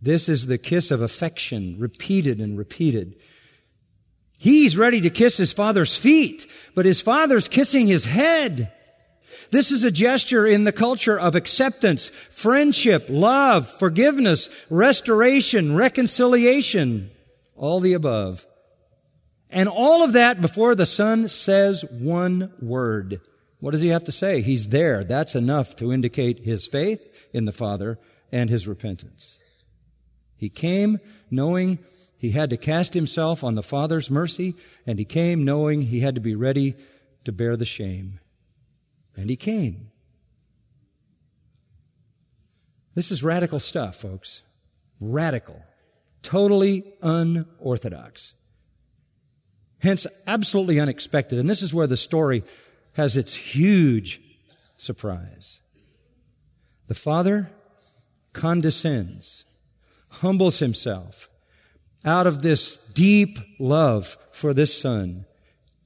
[0.00, 3.16] This is the kiss of affection, repeated and repeated.
[4.38, 8.72] He's ready to kiss his father's feet, but his father's kissing his head.
[9.50, 17.10] This is a gesture in the culture of acceptance, friendship, love, forgiveness, restoration, reconciliation,
[17.56, 18.46] all the above.
[19.50, 23.20] And all of that before the son says one word.
[23.60, 24.40] What does he have to say?
[24.40, 25.02] He's there.
[25.02, 27.98] That's enough to indicate his faith in the Father
[28.30, 29.38] and his repentance.
[30.36, 30.98] He came
[31.30, 31.78] knowing
[32.18, 34.54] he had to cast himself on the Father's mercy,
[34.86, 36.74] and he came knowing he had to be ready
[37.24, 38.18] to bear the shame.
[39.16, 39.90] And he came.
[42.94, 44.42] This is radical stuff, folks.
[45.00, 45.62] Radical.
[46.22, 48.34] Totally unorthodox.
[49.80, 51.38] Hence, absolutely unexpected.
[51.38, 52.42] And this is where the story
[52.94, 54.20] has its huge
[54.76, 55.60] surprise.
[56.88, 57.50] The Father
[58.32, 59.44] condescends,
[60.08, 61.28] humbles himself
[62.04, 65.24] out of this deep love for this Son,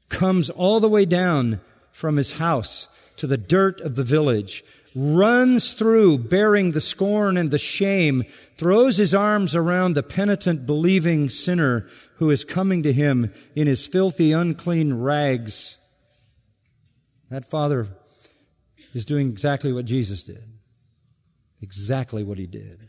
[0.08, 1.60] comes all the way down
[1.90, 7.50] from his house to the dirt of the village, runs through bearing the scorn and
[7.50, 8.22] the shame,
[8.56, 11.86] throws his arms around the penitent believing sinner
[12.16, 15.78] who is coming to him in his filthy, unclean rags,
[17.30, 17.88] that father
[18.92, 20.44] is doing exactly what Jesus did.
[21.62, 22.88] Exactly what he did.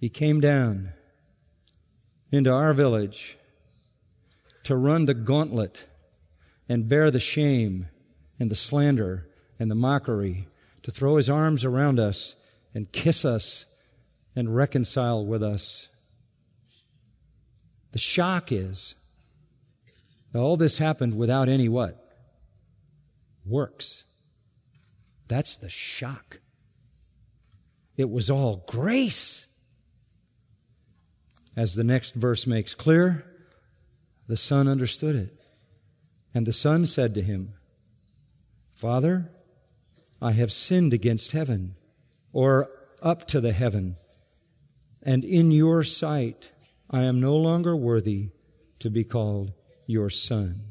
[0.00, 0.92] He came down
[2.30, 3.36] into our village
[4.64, 5.86] to run the gauntlet
[6.68, 7.88] and bear the shame
[8.38, 9.28] and the slander
[9.58, 10.48] and the mockery,
[10.82, 12.36] to throw his arms around us
[12.74, 13.66] and kiss us
[14.34, 15.88] and reconcile with us.
[17.92, 18.94] The shock is
[20.34, 22.00] all this happened without any what?
[23.50, 24.04] works.
[25.28, 26.40] That's the shock.
[27.96, 29.49] It was all grace.
[31.60, 33.22] As the next verse makes clear,
[34.26, 35.42] the son understood it.
[36.32, 37.52] And the son said to him,
[38.72, 39.30] Father,
[40.22, 41.74] I have sinned against heaven,
[42.32, 42.70] or
[43.02, 43.96] up to the heaven,
[45.02, 46.50] and in your sight
[46.90, 48.30] I am no longer worthy
[48.78, 49.52] to be called
[49.86, 50.62] your son.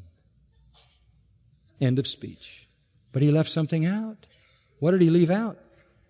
[1.80, 2.66] End of speech.
[3.12, 4.26] But he left something out.
[4.80, 5.56] What did he leave out?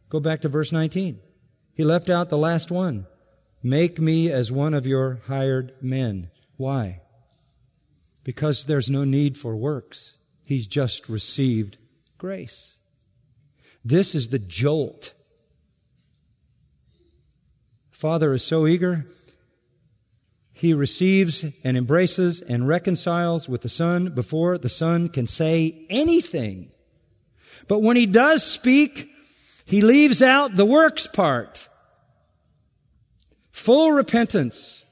[0.08, 1.20] Go back to verse 19.
[1.74, 3.06] He left out the last one.
[3.62, 6.30] Make me as one of your hired men.
[6.56, 7.00] Why?
[8.24, 10.18] Because there's no need for works.
[10.44, 11.76] He's just received
[12.18, 12.78] grace.
[13.84, 15.14] This is the jolt.
[17.90, 19.06] Father is so eager.
[20.52, 26.70] He receives and embraces and reconciles with the Son before the Son can say anything.
[27.68, 29.08] But when he does speak,
[29.66, 31.68] he leaves out the works part.
[33.50, 34.84] Full repentance,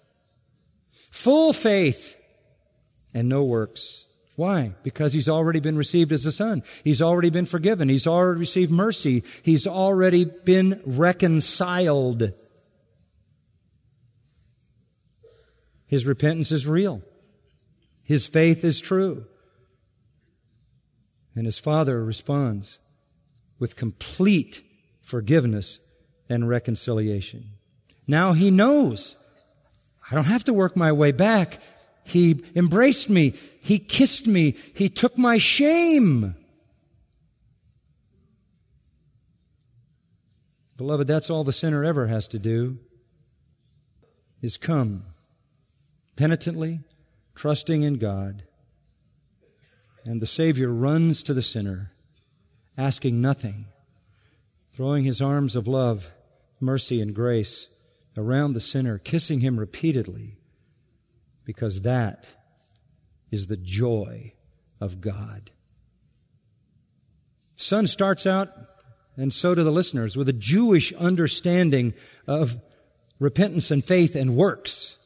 [0.93, 2.17] full faith,
[3.15, 4.07] and no works.
[4.37, 4.75] Why?
[4.85, 6.63] Because he's already been received as a son.
[6.85, 7.89] He's already been forgiven.
[7.89, 9.25] He's already received mercy.
[9.43, 12.33] He's already been reconciled.
[15.87, 17.03] His repentance is real.
[18.05, 19.25] His faith is true.
[21.35, 22.79] And his father responds
[23.59, 24.63] with complete
[25.03, 25.81] forgiveness
[26.29, 27.58] and reconciliation.
[28.09, 29.19] Now he knows.
[30.11, 31.61] I don't have to work my way back.
[32.07, 33.35] He embraced me.
[33.61, 34.57] He kissed me.
[34.75, 36.35] He took my shame.
[40.79, 42.79] Beloved, that's all the sinner ever has to do
[44.41, 45.03] is come
[46.17, 46.81] penitently,
[47.35, 48.45] trusting in God.
[50.05, 51.91] And the Savior runs to the sinner,
[52.79, 53.67] asking nothing,
[54.71, 56.13] throwing his arms of love,
[56.61, 57.69] mercy, and grace
[58.19, 60.37] around the sinner, kissing him repeatedly
[61.45, 62.35] because that
[63.31, 64.33] is the joy
[64.81, 65.51] of God.
[67.57, 68.49] Son starts out,
[69.17, 71.95] and so do the listeners, with a Jewish understanding
[72.27, 72.61] of
[73.19, 74.97] repentance and faith and works.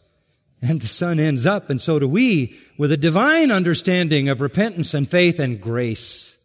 [0.61, 4.95] And the Son ends up, and so do we, with a divine understanding of repentance
[4.95, 6.39] and faith and grace.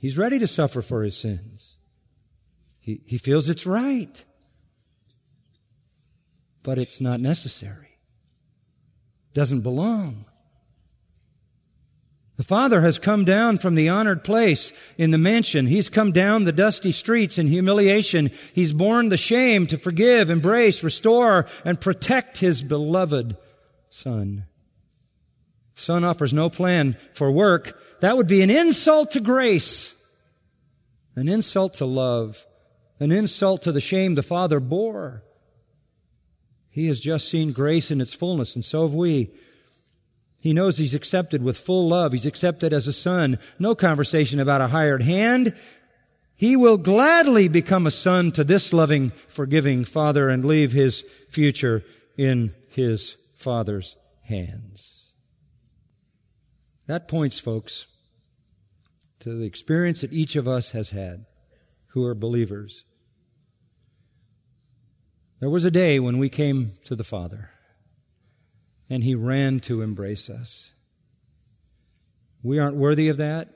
[0.00, 1.55] He's ready to suffer for his sins.
[2.86, 4.24] He, feels it's right
[6.66, 8.00] but it's not necessary.
[9.34, 10.26] Doesn't belong.
[12.34, 15.68] The Father has come down from the honored place in the mansion.
[15.68, 18.32] He's come down the dusty streets in humiliation.
[18.52, 23.36] He's borne the shame to forgive, embrace, restore, and protect His beloved
[23.88, 24.46] Son.
[25.76, 27.80] Son offers no plan for work.
[28.00, 30.04] That would be an insult to grace,
[31.14, 32.44] an insult to love,
[32.98, 35.22] an insult to the shame the Father bore.
[36.70, 39.30] He has just seen grace in its fullness, and so have we.
[40.38, 42.12] He knows he's accepted with full love.
[42.12, 43.38] He's accepted as a son.
[43.58, 45.54] No conversation about a hired hand.
[46.36, 51.82] He will gladly become a son to this loving, forgiving father and leave his future
[52.18, 55.14] in his father's hands.
[56.86, 57.86] That points, folks,
[59.20, 61.24] to the experience that each of us has had
[61.96, 62.84] who are believers.
[65.40, 67.48] There was a day when we came to the Father,
[68.90, 70.74] and He ran to embrace us.
[72.42, 73.48] We aren't worthy of that.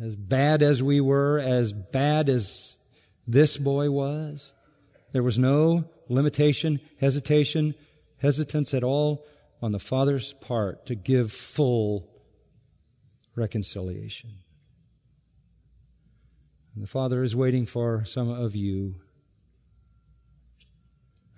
[0.00, 2.76] As bad as we were, as bad as
[3.24, 4.52] this boy was,
[5.12, 7.76] there was no limitation, hesitation,
[8.20, 9.24] hesitance at all
[9.62, 12.10] on the Father's part to give full
[13.36, 14.41] reconciliation.
[16.74, 18.96] And the Father is waiting for some of you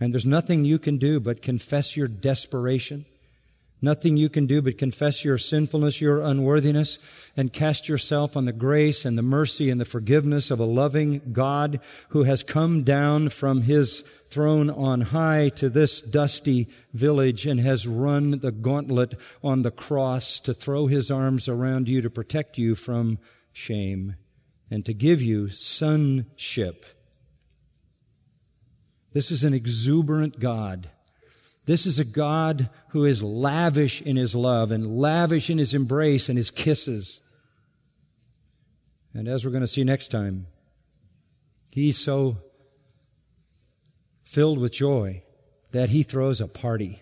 [0.00, 3.04] and there's nothing you can do but confess your desperation.
[3.80, 8.52] Nothing you can do but confess your sinfulness, your unworthiness, and cast yourself on the
[8.52, 11.80] grace and the mercy and the forgiveness of a loving God
[12.10, 17.86] who has come down from his throne on high to this dusty village and has
[17.86, 22.74] run the gauntlet on the cross to throw his arms around you to protect you
[22.74, 23.18] from
[23.52, 24.16] shame
[24.70, 26.84] and to give you sonship
[29.14, 30.90] this is an exuberant God.
[31.66, 36.28] This is a God who is lavish in his love and lavish in his embrace
[36.28, 37.22] and his kisses.
[39.14, 40.48] And as we're going to see next time,
[41.70, 42.38] he's so
[44.24, 45.22] filled with joy
[45.70, 47.00] that he throws a party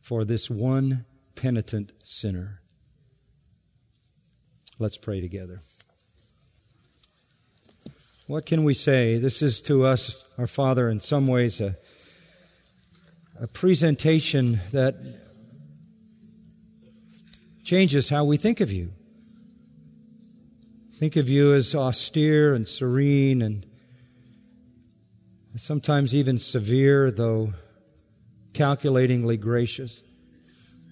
[0.00, 2.60] for this one penitent sinner.
[4.78, 5.60] Let's pray together.
[8.28, 9.18] What can we say?
[9.18, 11.76] This is to us, our Father, in some ways a,
[13.40, 14.96] a presentation that
[17.62, 18.90] changes how we think of you.
[20.94, 23.64] Think of you as austere and serene and
[25.54, 27.52] sometimes even severe, though
[28.54, 30.02] calculatingly gracious.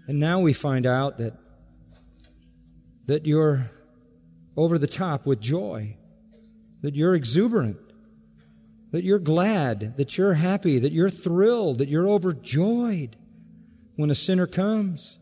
[0.07, 1.35] And now we find out that,
[3.07, 3.73] that you're
[4.57, 5.97] over the top with joy,
[6.85, 7.79] that you're exuberant,
[8.91, 13.17] that you're glad, that you're happy, that you're thrilled, that you're overjoyed
[13.97, 15.19] when a sinner comes.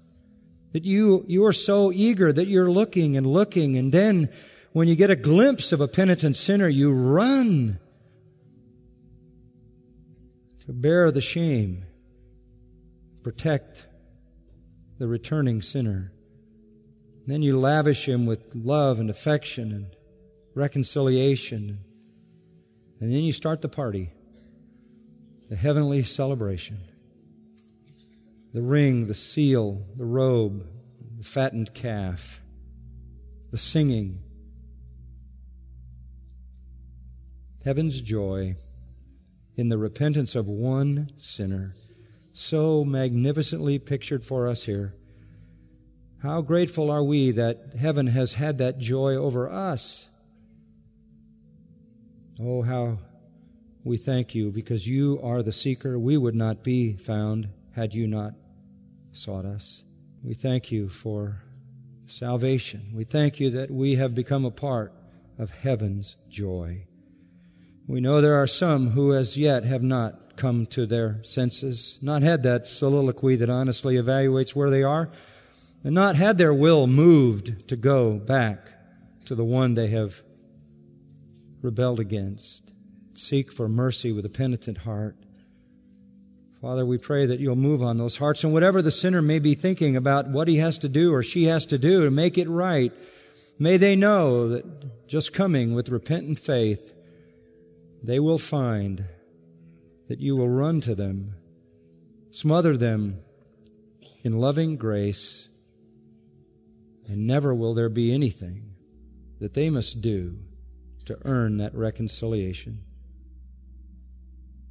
[0.73, 4.29] That you, you are so eager that you're looking and looking, and then
[4.73, 7.79] when you get a glimpse of a penitent sinner, you run
[10.67, 11.85] to bear the shame,
[13.23, 13.87] protect
[14.99, 16.13] the returning sinner.
[17.29, 19.95] Then you lavish him with love and affection and
[20.55, 21.79] reconciliation.
[23.01, 24.11] And then you start the party,
[25.49, 26.79] the heavenly celebration.
[28.53, 30.67] The ring, the seal, the robe,
[31.17, 32.43] the fattened calf,
[33.51, 34.21] the singing.
[37.65, 38.57] Heaven's joy
[39.57, 41.75] in the repentance of one sinner
[42.33, 44.95] so magnificently pictured for us here.
[46.23, 50.09] How grateful are we that heaven has had that joy over us.
[52.41, 52.99] Oh, how
[53.85, 55.99] we thank you because you are the seeker.
[55.99, 58.33] We would not be found had you not
[59.13, 59.85] sought us.
[60.23, 61.43] We thank you for
[62.07, 62.93] salvation.
[62.95, 64.95] We thank you that we have become a part
[65.39, 66.87] of heaven's joy.
[67.87, 72.23] We know there are some who as yet have not come to their senses, not
[72.23, 75.11] had that soliloquy that honestly evaluates where they are,
[75.85, 78.73] and not had their will moved to go back
[79.27, 80.23] to the one they have
[81.63, 82.73] rebelled against.
[83.15, 85.17] Seek for mercy with a penitent heart.
[86.61, 89.55] Father, we pray that you'll move on those hearts and whatever the sinner may be
[89.55, 92.49] thinking about what he has to do or she has to do to make it
[92.49, 92.93] right,
[93.59, 96.95] may they know that just coming with repentant faith,
[98.03, 99.07] they will find
[100.09, 101.35] that you will run to them,
[102.31, 103.21] smother them
[104.23, 105.49] in loving grace,
[107.09, 108.75] and never will there be anything
[109.41, 110.39] that they must do
[111.05, 112.85] to earn that reconciliation.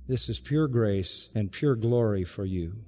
[0.08, 2.84] This is pure grace and pure glory for you.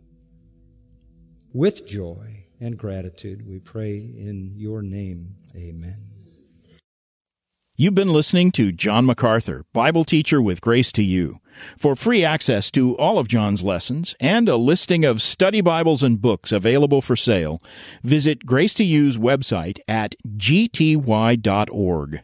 [1.53, 5.35] With joy and gratitude, we pray in your name.
[5.55, 6.13] Amen.
[7.75, 11.39] You've been listening to John MacArthur, Bible teacher with Grace to You.
[11.77, 16.21] For free access to all of John's lessons and a listing of study Bibles and
[16.21, 17.63] books available for sale,
[18.03, 22.23] visit Grace to You's website at gty.org.